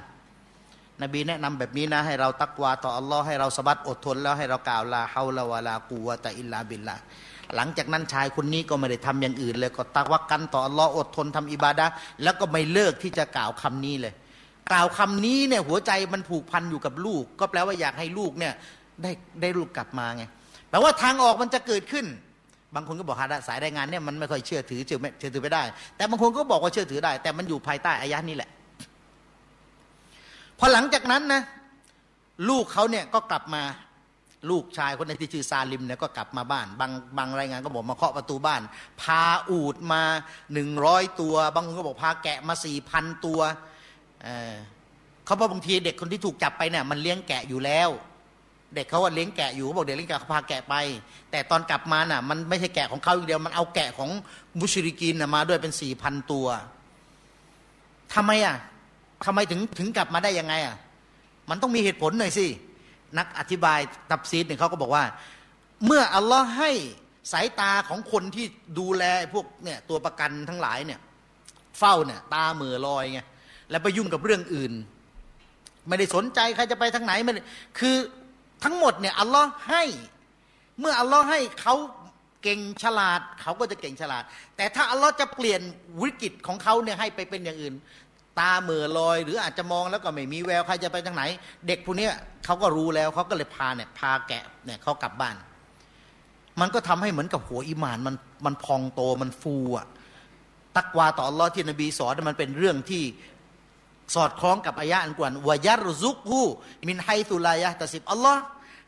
[1.01, 6.95] นบีแนะนำแบบนี้นะ ให้เราตักวาต่ออัลลอฮ์ให้เราสบัดอดทน แล้วให้เรากล่าวลาฮาลาวะลากูวะตะอิลลาบิลละ
[7.55, 11.85] หลังจากนั้นชายคนนี้ก็ไม่ได้ทำอย่างอื่นเลยก็ตักวักกันต่ออัลลอฮ์อดทนทำอิบาดะ
[12.23, 14.13] แล้วก็ไม่เลิกที่จะกล่าวคำนี้เลย
[14.71, 18.53] กล่าวคำนี้เนี่ยหัวใจมันผูกพันอยู่กับลูก ก็แปลว่าอยากให้ลูกเนี่ย
[19.01, 19.11] ได้
[19.41, 20.23] ได้ลูกกลับมาไง
[20.69, 22.05] แปลว่าทางออกมันจะเกิดขึ้น
[22.75, 25.63] บางคนก็บอกฮะสายรายงานเนี่ยมันไม่ค่อยเชื่อถือเชื่อไม่เชื่อถือไม่ได้
[25.95, 28.49] แต่บางคนก็บอกว่าเชื่อถือได้ แต่มันอยู่ภายใต้อายะนี้แหละ
[30.59, 31.41] พอหลังจากนั้นนะ
[32.49, 33.63] ลูกเขาเนี่ยก็กลับมา
[34.49, 38.61] ลูกชายคนในที่ชื่อซาลิมเนี่ยก็กลับมาบ้าน บางบางรายงานก็บอกมาเคาะประตูบ้าน
[39.01, 40.01] พาอูดมา
[40.53, 43.39] หนึ่งร้อยตัว บางคนก็บอกพาแกะมาสี่พันตัว
[45.25, 47.89] เขาบอกบางทีเด็กคนที่ถูกจับไปเนี่ยมันเลี้ยงแกะอยู่แล้ว
[48.75, 50.75] เด็กเขาว่าเลี้ยงแกะอยู่เขาบอกเด็กเลี้ยงแกะเขาพาแกะไป
[51.31, 54.09] แต่ตอนกลับมาน่ะ มันไม่ใช่แกะของเขาอย่างเดียวมันเอาแกะของ
[54.59, 56.47] มุชริกีนมาด้วยเป็นสี่พันตัว
[58.13, 58.55] ทำไมอะ
[59.25, 60.75] ทำไมถึงถึงกลับมาได้ยังไงอะ
[61.49, 62.45] มันต้องมีเหตุผลหน่อยสิ
[63.17, 65.03] นักอธิบายตับซีดเนี่ยเขาก็บอกว่า
[65.85, 66.71] เมื่ออัลลอฮ์ให้
[67.31, 68.45] สายตาของคนที่
[68.79, 69.03] ดูแล
[69.33, 70.99] พวกเนี่ยตัวประกันทั้งหลายเนี่ย
[71.79, 73.19] เฝ้าเนี่ย ตาเหมือลอยไง
[73.69, 74.73] แล้วไปยุ่งกับเรื่องอื่น
[75.87, 77.31] ไม่ได้สนใจใครจะไปทางไหนไม่
[77.79, 77.95] คือ
[78.65, 79.83] ทั้งหมดเนี่ยอัลลอฮ์ให้
[80.79, 81.75] เมื่ออัลลอฮ์ให้เขา
[82.43, 84.23] เก่งฉลาด เขาก็จะเก่งฉลาด
[84.55, 85.61] แต่ถ้าอัลลอฮ์จะเปลี่ยน
[86.01, 87.75] วิกฤตของเขาเนี่ยให้ไปเป็นอย่างอื่น
[88.39, 91.23] ตาเมื่อลอย หรืออาจจะมองแล้วก็ไม่มีแววใครจะไปทางไหน
[91.67, 92.09] เด็กพวกนี้
[92.45, 95.35] เขาก็รู้แล้วเขาก็เลยพาเนี่ยพาแกะเนี่ยเขากลับบ้าน
[96.59, 99.87] มันก็ทำให้เหมือนกับหัวอิมานมันมันพองโตมันฟูอะ
[100.77, 103.03] ตักวาต่ออัลลอฮ์ที่นบีสอนมันเป็นเรื่องที่
[104.15, 106.41] สอดคล้องกับอายะอันกวนวายารซุกฮู
[106.89, 108.41] มินไฮตุลายะตสิบอัลลอฮ์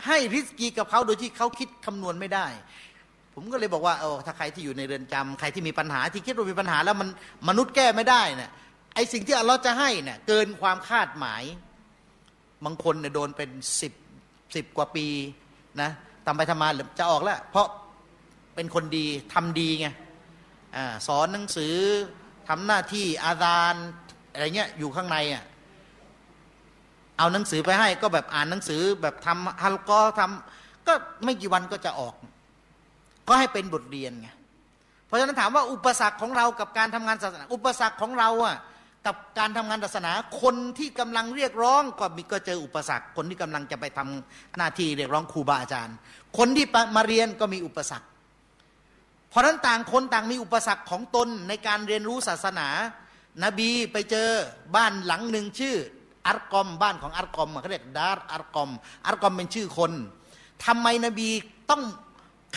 [0.05, 2.47] ให้ริสกีกับเขาโดยที่เขาคิดคำนวณไม่ได้
[3.33, 7.09] ผมก็เลยบอกว่าเออถ้าใครที่อยู่ในเรือนจำใครที่มีปัญหาที่คิดว่ามีปัญหาแล้วมัน
[7.49, 8.51] มนุษย์แก้ไม่ได้นะ่ย
[8.95, 11.43] ไอสิ่งที่อัลลอฮ์จะให้เนะ่ยเกินความคาดหมาย
[12.65, 13.49] บางคนเนี่ยโดนเป็น
[13.81, 13.93] สิบ
[14.55, 15.07] สิบกว่าปี
[15.81, 15.89] นะ
[16.25, 16.69] ทำไปทำมา
[16.99, 17.67] จะออกแล้ว เพราะ
[18.55, 19.87] เป็นคนดีทำดีไง
[20.75, 20.77] อ
[21.07, 21.75] สอนหนังสือ
[22.47, 23.85] ทำหน้าที่อาจารย์
[24.31, 25.43] อะไรเงี้ยอยู่ข้างในอะ
[27.17, 30.93] เอาหนังสือไปให้ก็แบบอ่านหนังสือแบบทำฮัลกอทำก็
[31.23, 32.13] ไม่กี่วันก็จะออก
[33.27, 34.29] ก็ให้เป็นบทเรียนไง
[35.05, 38.57] เพราะฉะนั้นถามว่าอุปสรรคของเรากับการทำงานศาสนา อุปสรรคของเราอะ
[39.05, 40.11] กับการทำงานศาสนา
[40.41, 45.95] คนที่กำลังเรียกร้องก็มีก็เจออุปสรรค คนที่กำลังจะไปทำหน้าที่เรียกร้องครูบาอาจารย์
[46.37, 46.65] คนที่
[46.95, 48.07] มาเรียนก็มีอุปสรรค
[49.29, 52.67] เพราะนั้นต่างคนต่างมีอุปสรรคของตนในการเรียนรู้ศาสนา
[53.43, 54.29] นบีไปเจอ
[54.75, 55.77] บ้านหลังหนึ่งชื่อ
[56.27, 58.69] อัรกอมบ้านของอัรกอมเขาเรียกดาร์อัรกอม
[59.05, 59.91] อัรกอมเป็นชื่อคน
[60.65, 61.29] ทำไมนบี
[61.69, 61.81] ต้อง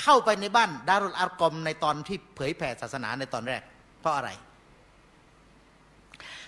[0.00, 3.62] เข้าไปในบ้านดารุลอัรกอมในตอนที่เผยแผ่ศาสนาในตอนแรก
[4.00, 4.30] เพราะอะไร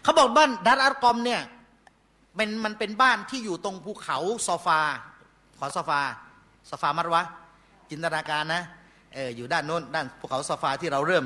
[0.03, 1.41] เขาบอกบ้านดารุลอัรกอมเนี่ย
[2.37, 4.81] เป็นมันเป็นบ้านที่อยู่ตรงภูเขาซอฟา
[5.59, 6.01] ขอซอฟา
[6.71, 7.23] ซอฟามัรวะ
[7.91, 8.63] จินตนาการนะ
[9.15, 11.25] เอออยู่ด้านโน้นด้านภูเขาซอฟาที่เราเริ่ม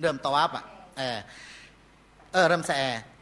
[0.00, 0.64] เริ่มตะวับอะ
[0.98, 1.18] เออ
[2.32, 2.72] เออรัมแส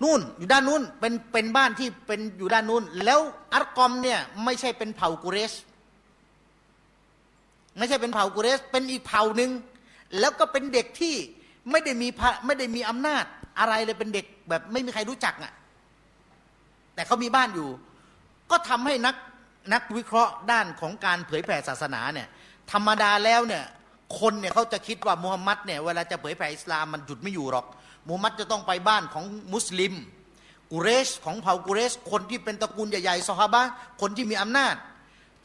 [0.02, 3.20] นู่นอยู่ด้านนู้นเป็นเป็นบ้านที่เป็นอยู่ด้านนู้น แล้ว
[3.52, 5.52] อัรกอมเนี่ยไม่ใช่เป็นเผ่ากุเรช
[7.78, 9.50] ไม่ใช่เป็นเผ่ากุเรช เป็นอีกเผ่าหนึ่ง
[10.20, 11.14] แล้วก็เป็นเด็กที่
[11.70, 12.08] ไม่ได้มี
[12.46, 13.24] ไม่ได้มีอำนาจ
[13.58, 15.52] อะไรเลยเป็นเด็กแบบไม่มีใครรู้จักอะ
[16.94, 17.68] แต่เขามีบ้านอยู่
[18.50, 19.16] ก็ทำให้นัก
[19.72, 22.28] นักวิเคราะห์ด้านของการเผยแผ่ศาสนาเนี่ย
[22.72, 23.64] ธรรมดาแล้วเนี่ย
[24.20, 27.66] คนเนี่ยเขาจะคิดว่ามูฮัมหมัดเนี่ยเวลาจะเผยแผ่อิสลามมันหยุดไม่อยู่หรอก
[28.06, 29.24] มูฮัมหมัดจะต้องไปบ้านของ
[29.54, 29.94] มุสลิม
[30.72, 33.62] กุเรชของเผ่ากุเรช คนที่เป็นตระกูลใหญ่ๆซอฮาบะ
[34.00, 34.74] คนที่มีอำนาจ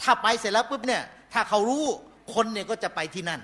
[0.02, 1.04] ถ้าไปเสร็จแล้วปุ๊บเนี่ย
[1.34, 1.86] ถ้าเขารู้
[2.34, 3.42] คนเนี่ยก็จะไปที่นั่น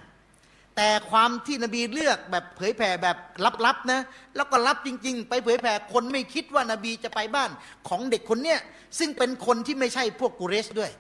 [0.75, 3.17] แต่ความที่นบีเลือกแบบเผยแผ่แบบ
[3.65, 4.01] ลับๆนะ
[4.35, 7.49] แล้วก็ลับจริง ๆ ไปเผยแผ่คนไม่คิดว่านบีจะไปบ้าน
[7.87, 8.59] ของเด็กคนเนี้ย
[8.99, 10.91] ซึ่งเป็นคนที่ไม่ใช่พวกกุเรชด้วย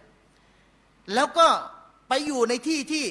[1.13, 1.47] แล้วก็
[2.09, 3.05] ไปอยู่ในที่ที่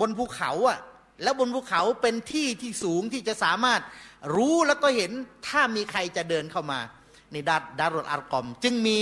[0.00, 0.78] บนภูเขาอะ
[1.22, 3.80] แล้วบนภูเขาเป็นที่ที่สูงที่จะสามารถ
[4.34, 5.10] รู้แล้วก็เห็น
[5.48, 6.80] ถ้ามีใครจะเดินเข้ามา
[7.32, 8.98] ในดาดารอารกอม จึงมี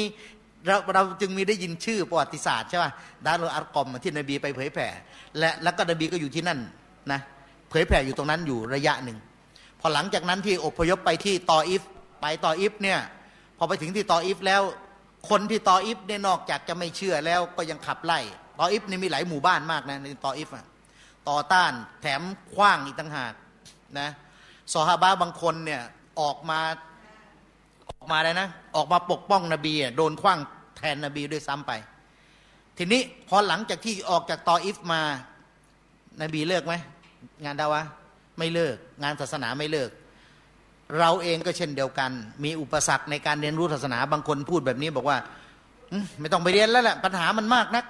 [0.66, 2.90] เราเราจึงมีได้ยินชื่อประวัติศาสตร์ใช่ป่ะ
[3.26, 4.88] ดารอารกอมที่นบีไปเผยแผ่
[5.38, 6.58] และแล้วก็นบีก็อยู่ที่นั่น
[7.12, 7.20] นะ
[7.70, 9.18] เผยแผ่อยู่ตรงนั้นอยู่ระยะหนึ่ง
[9.80, 11.82] พอหลังจากนั้นที่อพยพไปที่ตออิฟ
[12.20, 12.98] ไปตออิฟเนี่ย
[13.58, 14.62] พอไปถึงที่ตออิฟแล้ว
[15.30, 18.20] คนที่ตออิฟเนี่ยนอกจากจะไม่เชื่อแล้วก็ยังขับไล่
[18.58, 20.66] ตออิฟนี่มีหลายหมู่บ้านมากนะในตออิฟอะ
[21.28, 22.22] ต่อต้านแถม
[22.54, 23.32] ขว้างอีกต่างหาก
[23.98, 24.08] นะ
[24.72, 25.82] ซอฮาบะบางคนเนี่ย
[26.20, 26.60] ออกมา
[27.90, 30.38] ออกมาเลยนะ ออกมาปกป้องนบีโดนคว้าง
[30.76, 31.72] แทนนบีด้วยซ้ำไป
[32.78, 35.02] ทีนี้พอหลังจากที่ออกจากตออิฟมา
[36.22, 36.74] นบีเลิกไหม
[37.44, 37.82] งานดาวะ
[38.38, 39.90] ไม่เลิก งานศาสนาไม่เลิก
[40.98, 42.10] เราเองก็เช่นเดียวกัน
[42.44, 45.18] มีอุปสรรคในการเรียนรู้ศาสนาบางคนพูดแบบนี้บอกว่า
[46.20, 47.84] ไม่ต้องไปเรียนแล้วแหละปัญหามันมากนัก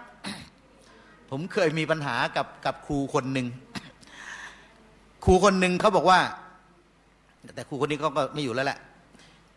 [1.31, 3.47] ผมเคยมีปัญหากับกับครูคนหนึ่ง
[5.25, 6.21] ครูคนหนึ่งเขาบอกว่า
[7.55, 8.79] แต่ครูคนนี้ก็ไม่อยู่แล้วแหละ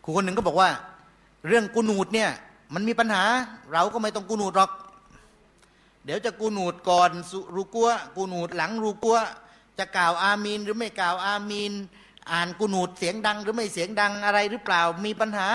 [0.03, 0.69] ครูคนหนึ่งก็บอกว่า
[1.47, 2.29] เรื่องกูนูดเนี่ย
[2.73, 3.23] มันมีปัญหา
[3.73, 4.71] เราก็ไม่ต้องกูนูดหรอก
[6.05, 7.09] เดี๋ยวจะกูนูดก่อน
[7.55, 9.17] รูกัวกูนูดหลังรูกัว
[9.79, 11.73] จะกล่าวอามีนหรือไม่กล่าวอามีน
[12.32, 15.47] อ่านกูนูดเสียงดัง หรือไม่เสียงดังอะไรหรือเปล่ามีปัญหา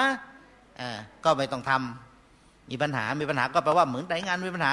[0.80, 0.90] อ่า
[1.24, 4.72] ก็ไม่ต้องทำมีปัญหามีปัญหาก็แปลว่าเหมือนแต่งานมีปัญหา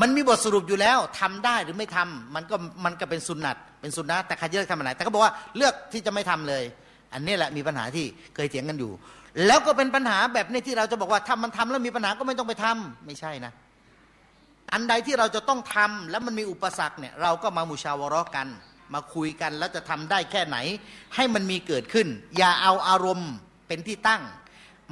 [0.00, 6.64] มันมีบทสรุปอยู่แล้วทำได้หรือไม่ทำมันก็มันก็เป็นสุนัต เป็นสุนัตแต่ใครจะเลือกทำอะไรแต่เขาบอกว่าเลือกที่จะไม่ทำเลย
[7.12, 8.04] อันนี้แหละมีปัญหาที่
[8.34, 8.92] เคยเถียงกันอยู่
[9.46, 13.52] แล้วก็เป็นปัญหาแบบนี้ที่เราจะบอกว่าถ้ามันทำแล้วมีปัญหาก็ไม่ต้องไปทำไม่ใช่นะ
[14.72, 18.46] อันใดที่เราจะต้องทำแล้วมันมีอุปสรรคเนี่ยเราก็มามุชาวรอกัน
[18.94, 20.56] มาคุยกันแล้วจะทำได้แค่ไหน
[21.14, 22.06] ให้มันมีเกิดขึ้น
[22.36, 23.32] อย่าเอาอารมณ์
[23.68, 24.22] เป็นที่ตั้ง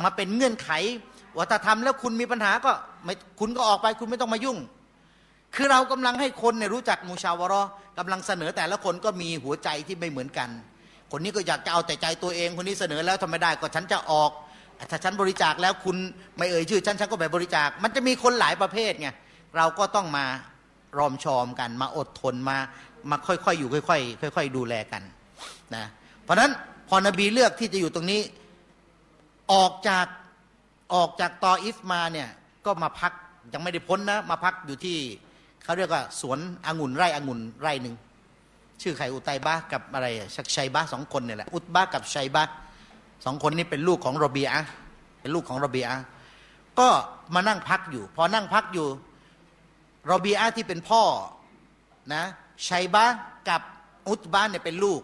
[0.03, 0.71] มาเป็นเงื่อนไข
[1.37, 2.73] ว่าถ้าทำแล้วคุณมีปัญหาก็
[3.05, 4.59] ไม่คุณก็ออกไปคุณไม่ต้องมายุ่ง
[5.55, 7.63] คือเรากำลังให้คนเนี่ยรู้จักมูชาวรอ
[7.99, 10.49] กำลังเสนอแต่ละคนก็มีหัวใจที่ไม่เหมือนกัน
[11.13, 14.31] คนนี้ก็อยากจะเอาแต่ใจตัวเองคนนี้เสนอแล้วทำไม่ได้ก็ฉันจะออก
[14.91, 15.97] ถ้าฉันบริจาคแล้วคุณ
[16.37, 19.09] ไม่เอ่ยชื่อฉันฉันก็ไปบริจาค มันจะมีคนหลายประเภทไง
[19.57, 20.25] เราก็ต้องมา
[20.99, 22.57] รอมชอมกัน มาอดทนมา
[23.11, 23.99] มาค่อยๆอยู่ค่อ
[24.29, 25.03] ยๆค่อย ๆ ดูแลกัน
[25.75, 25.85] นะ
[26.23, 26.51] เพราะฉะนั้น
[26.89, 28.21] พอนบีเลือกที่จะอยู่ตรงนี้
[29.53, 30.07] ออกจาก
[30.95, 32.29] ออกจากตออิฟมาเนี่ย
[32.67, 33.13] ก็มาพัก
[33.53, 34.99] ยังไม่ได้พ้นนะมาพักอยู่ที่
[35.65, 37.97] เขาเรียกว่าสวนองุ่นไร่องุ่นไร่หนึ่ง
[38.83, 40.07] ชื่อใครอุตัยบะกับอะไร
[40.37, 42.45] ชักชัยบะสองคนเนี่ยแหละอุตบะกับชัยบะ
[43.25, 44.49] สองคนนี้เป็นลูกของโรเบีย
[45.21, 45.87] เป็นลูกของโรเบีย
[46.79, 46.89] ก็
[47.35, 48.87] มานั่งพักอยู่ พอนั่งพักอยู่
[50.07, 51.03] โรเบียที่เป็นพ่อ
[52.15, 52.25] นะ
[52.69, 53.05] ชัยบะ
[53.49, 53.63] กับ
[54.09, 55.01] อุตบะเนี่ยเป็นลูก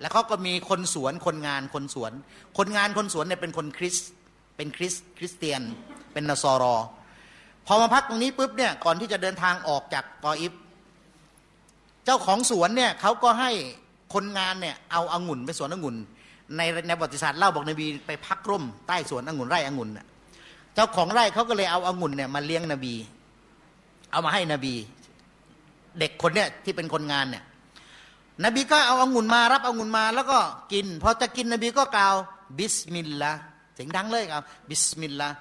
[0.00, 2.12] แล้วเขาก็มีคนสวนคนงานคนสวน
[2.58, 3.96] คนงานคนสวนเนี่ยเป็นคนคริส
[4.56, 5.62] เป็นคริสคริสเตียน
[6.12, 6.74] เป็นนสอรอ
[7.66, 10.52] พอมาพักตรงนี้ปุ๊บเนี่ยก่อนที่จะเดินทางออกจากกออิฟ
[12.04, 13.50] เจ้าของสวนเนี่ยเขาก็ให้
[14.14, 15.96] คนงานเนี่ยเอาอางุ่นไปสวนองุ่น
[16.56, 19.90] ในในประวัติศาสตร์เล่าบอกนบีไปพักร่มใต้สวนองุ่นไร่องุ่น
[20.74, 22.94] เจ้าของไร่เขาก็เลยเอาอางุ่นเนี่ยมาเลี้ยงนบี
[24.12, 24.74] เอามาให้นบี
[25.98, 27.44] เด็กคนเนี่ยที่เป็นคนงานเนี่ย
[28.44, 30.38] นบีก็เอาอางุ่นมารับอางุ่นมาแล้วก็
[30.72, 32.14] กินพอจะกินนบีก็กล่าว
[32.58, 33.40] บิสมิลลาห์
[33.74, 35.34] เสียงดังเลยครับบิสมิลลาห์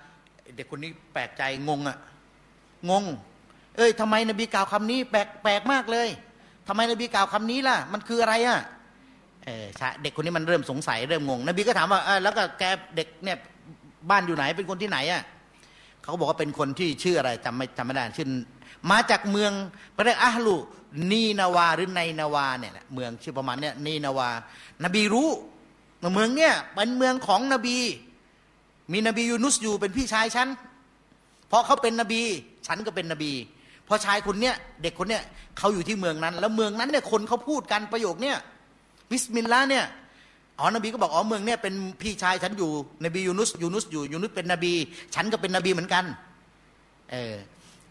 [0.56, 1.98] เด็กคนนี้แปลกใจงงอะ
[2.90, 3.04] งง
[3.78, 6.10] เอ้ยทำไมนบีกล่าวคำนี้ แปลกแปลกมากเลย
[6.68, 8.60] ทำไมนบีกล่าวคำนี้ล่ะ มันคืออะไรอะ
[9.44, 9.66] เออ
[10.02, 12.64] เด็กคนนี้มันเริ่มสงสัยเริ่มงง นบีก็ถามว่าแล้วก็แก่
[12.96, 13.38] เด็กเนี่ย
[14.10, 15.22] บ้านอยู่ไหนเป็นคนที่ไหนอะ
[16.04, 18.28] เขาบอกว่าเป็นคนที่ชื่ออะไรจำไม่จำไม่ได้ชื่อ
[18.92, 19.52] มาจากเมือง
[19.98, 20.58] ประเทศอาลู
[21.12, 24.30] นีนาวาหรือในนาวาเนี่ยเมืองชื่อประมาณเนี้ยนีนาวา
[24.84, 25.30] นบีรู้
[26.14, 27.78] เมืองเนี่ยเป็นเมืองของนบี
[28.92, 30.48] มีนบียูนุสอยู่เป็นพี่ชายฉัน
[31.52, 32.22] เพราะเขาเป็นนบี
[32.68, 33.32] ฉันก็เป็นนบี
[33.88, 35.24] พอชายคนเนี้ยเด็กคนเนี้ย
[35.58, 38.38] เขาอยู่ที่เมืองนั้น แล้วเมืองนั้นเนี่ยคนเขาพูดกันประโยคเนี้ย
[39.10, 39.86] บิสมิลลาห์เนี่ย
[40.60, 42.70] อ๋อนบีก็บอกอ๋อเมืองเนี่ยเป็นพี่ชายฉันอยู่
[43.06, 44.74] นบียูนุสยูนุสอยู่ยูนุสเป็นนบี
[45.16, 46.04] ฉันก็เป็นนบีเหมือนกัน
[47.12, 47.36] เออ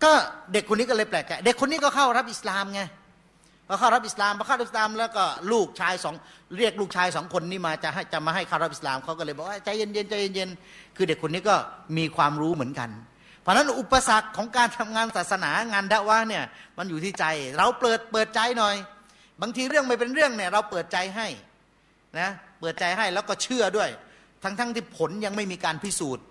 [0.05, 0.13] ก็
[0.53, 2.83] เด็กคนนี้ก็เลยแปลกใจเด็กคนนี้ก็เข้ารับอิสลามไง
[3.67, 6.15] พอเข้ารับอิสลามพอเข้ารับอิสลามแล้วก็ลูกชายสอง
[6.57, 11.57] เรียกลูกชายสองคนนี้มาจะให้จะมาให้เข้ารับอิสลามเขาก็เลยบอกว่าใจเย็นๆใจเย็นๆคือเด็กคนนี้ก็
[11.97, 12.91] มีความรู้เหมือนกัน
[13.43, 16.45] เพราะนั้นอุปสรรคของการทำงานศาสนางานดะวะเนี่ย
[16.79, 17.25] มันอยู่ที่ใจ
[17.59, 18.77] เราเปิดเปิดใจหน่อย
[19.43, 21.29] บางทีเรื่องไม่เป็นเรื่องเนี่ยเราเปิดใจให้
[22.19, 22.31] นะ
[22.61, 23.91] เปิดใจให้แล้วก็เชื่อด้วย
[24.43, 26.25] ทั้งๆทที่ผลยังไม่มีการพิสูจน์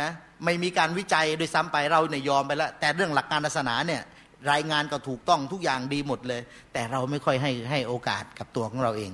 [0.00, 0.10] นะ
[0.44, 4.02] ไม่มีการวิจัยโดยซ้ำไปเราเนี่ยยอมไปแล้ว แต่เรื่องหลักการศาสนาเนี่ย
[4.52, 6.40] รายงานก็ถูกต้องทุกอย่างดีหมดเลย
[6.72, 9.12] แต่เราไม่ค่อยให้ให้โอกาสกับตัวของเราเอง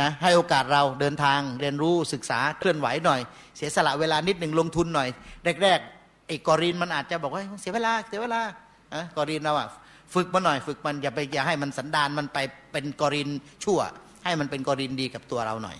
[0.00, 3.20] นะให้โอกาสเราเดินทางเรียนรู้ศึกษาเคลื่อนไหวหน่อย
[3.56, 5.08] เสียสละเวลานิดหนึ่งลงทุนหน่อย
[5.62, 5.80] แรก
[6.26, 8.40] ไอ้กอรินมันอาจจะบอกว่าเสียเวลาเสียเวลา
[8.94, 9.68] อะกอรินเราอะ
[10.14, 12.38] ฝึกมาหน่อยฝึกมันอย่าไปอย่าให้มันสันดานมันไป
[12.72, 13.28] เป็นกอริน
[13.64, 13.80] ชั่ว
[14.24, 15.76] ให้มันเป็นกอรินดีกับตัวเราหน่อย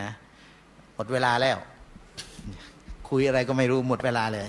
[0.00, 0.10] นะ
[0.94, 1.58] หมดเวลาแล้ว
[3.08, 4.48] คุยอะไรก็ไม่รู้หมดเวลาเลย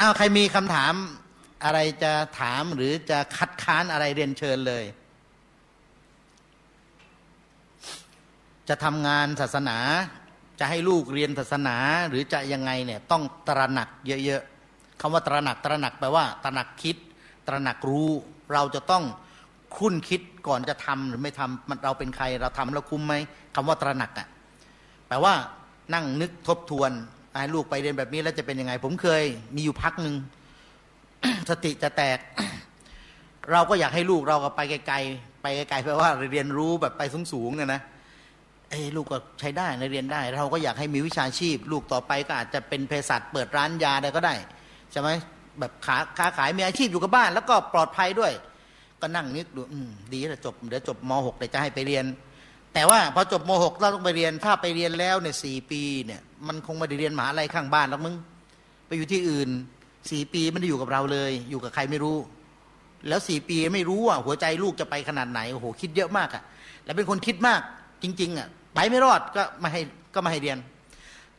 [0.00, 0.92] อ้าวใครมีคำถาม
[1.64, 4.84] อะไรจะถามหรือจะคัดค้านอะไรเรียนเชิญเลย
[8.68, 9.78] จะทำงานศาสนา
[10.58, 11.76] จะให้ลูกเรียนศาสนา
[12.08, 16.96] หรือจะยังไงเนี่ยต้องตระหนักเยอะๆคำว่าตระหนักตระหนักแปลว่า ตระหนักคิด
[17.46, 18.10] ตระหนักรู้
[18.52, 19.04] เราจะต้อง
[19.76, 23.14] คุ้นคิดก่อนจะทำหรือไม่ทำมันเราเป็นใครเราทำแล้วคุ้มไหม
[23.54, 24.28] คำว่าตระหนักอะ่ะ
[25.08, 25.34] แปลว่า
[25.94, 26.90] นั่งนึกทบทวน
[27.40, 29.22] ให้ลูกไปเรียนแบบนี้แล้วจะเป็นยังไง ผมเคย
[29.54, 30.14] มีอยู่พักหนึ่ง
[31.50, 32.18] สติจะแตก
[33.52, 37.02] เราก็อยากให้ลูกเราก็ไปไกลๆไปไกลๆเพราะว่าเรียนรู้แบบไป
[37.32, 37.80] สูงๆเนี่ยนะ
[38.74, 44.34] เอ้ลูกก็ใช้ได้ในเรียนได้ เราก็อยากให้มีวิชาชีพ ลูกต่อไปก็อาจจะเป็นเภสัชเปิดร้านยาได้ก็ได้
[44.92, 45.08] ใช่ไหม
[45.60, 48.32] แบบขาค้าขายมีอาชีพอยู่กับบ้าน แล้วก็ปลอดภัยด้วย
[49.00, 49.62] ก็นั่งนึกดู
[50.12, 52.04] ดีแล้วจบเดี๋ยวจบม .6 เดี๋ยวจะให้ไปเรียน
[52.74, 58.14] แต่ว่าพอจบม .6 เราต้องไปเรียนถ้าไปเรียนแล้วเนี่ยสี่ปีเนี่ย มันคงไม่ได้เรียนมหาลัยข้างบ้านหรอกมึง
[58.86, 59.48] ไปอยู่ที่อื่น
[60.10, 62.16] สี่ปีไม่ได้อยู่กับเราเลย อยู่กับใครไม่รู้
[63.08, 66.42] แล้วสี่ปีไม่รู้อะหัวใจลูกจะไปขนาดไหนโอ้โหคิดเยอะมากอะ
[66.84, 67.60] แล้วเป็นคนคิดมาก
[68.02, 69.80] จริง ๆอะ ไปไม่รอดก็ไมาให้
[70.14, 70.58] ก็ไมาให้เรียน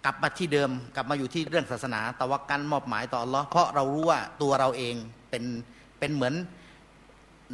[0.05, 4.95] กลับมาที่เดิมกลับมาอยู่ที่เรื่องศาสนาตะวักกันมอบหมายต่ออัลลอฮ์เพราะเรารู้ว่าตัวเราเอง
[5.29, 5.43] เป็น
[5.99, 6.33] เป็นเหมือน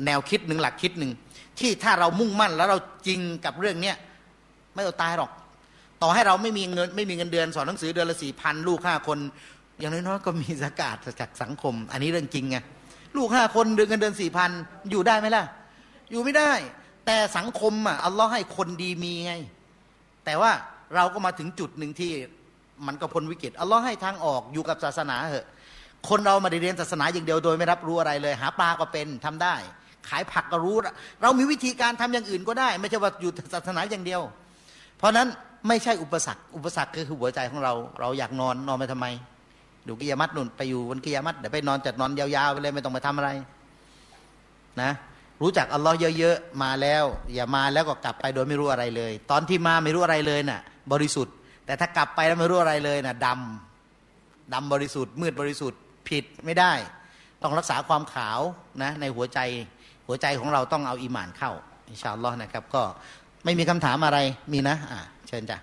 [0.06, 1.12] แนวคิดหนึ่งหลักคิดหนึ่ง
[1.60, 2.78] ที่ถ้าเรามุ่งมั่นแล้วเรา
[3.08, 3.96] จริงกับเรื่องเนี้ย
[4.74, 5.32] ไม่เอาตายหรอก
[6.02, 9.20] ต่อให้เราไม่มีเงินไม่มีเงินเดือนสอนหนังสือเดือนละสี่พันลูกห้าคน
[9.80, 12.58] อย่างน้อยๆก็มีสกาดจากสังคม อันนี้เรื่องจริงไง
[13.18, 14.52] ลูกห้าคนเดือนเงินเดือนสี่พัน
[14.92, 15.44] อยู่ได้ไหมล่ะ
[16.12, 16.52] อยู่ไม่ได้
[17.06, 19.34] แต่สังคมอะอัลลอฮ์ให้คนดีมีไง
[20.26, 20.52] แต่ว่า
[20.96, 22.12] เราก็มาถึงจุดหนึ่งที่
[22.88, 25.48] มันก็พ้นวิกฤตอัลลอฮ์ให้ทางออกอยู่กับศาสนาเหอะ
[26.10, 29.56] คนเรามาได้เรียนศาสนาอย่างเดียวโดยไม่รับรู้อะไรเลย หาปลาก็เป็นทำได้
[30.10, 30.76] ขายผักก็รู้
[31.22, 34.22] เรามีวิธีการทำอย่างอื่นก็ได้ ไม่ใช่ว่าอยู่ศาสนาอย่างเดียว
[34.98, 35.28] เพราะนั้น
[35.68, 39.08] ไม่ใช่อุปสรรค อุปสรรคคือหัวใจของเรา เราอยากนอนนอนไปทำไม
[39.88, 43.30] ดูกิยามัดนุ่นไปอยู่บนกิยามัดเดี๋ยวไปนอนจัดนอนยาวๆไปเลยไม่ต้องไปทำอะไร
[44.82, 44.92] นะ
[45.42, 50.62] รู้จักอัลลอฮ์เยอะๆมาแล้ว อย่ามาแล้วก็กลับไปโดยไม่รู้อะไรเลย ตอนที่มาไม่รู้อะไรเลยน่ะ
[50.92, 51.36] บริสุทธิ์
[51.66, 56.74] แต่ถ้ากลับไปแล้วไม่รู้อะไรเลยน่ะดำดำบริสุทธิ์ มืดบริสุทธิ์ผิดไม่ได้
[57.42, 58.40] ต้องรักษาความขาว
[58.84, 59.40] นะในหัวใจ
[60.08, 61.52] หัวใจของเราต้องเอาอีหมานเข้า
[61.90, 62.84] อินชาอัลลอฮ์นะครับ ก็
[63.46, 64.18] ไม่มีคำถามอะไร
[64.52, 65.58] มีนะอ่าเชิญจ้ะ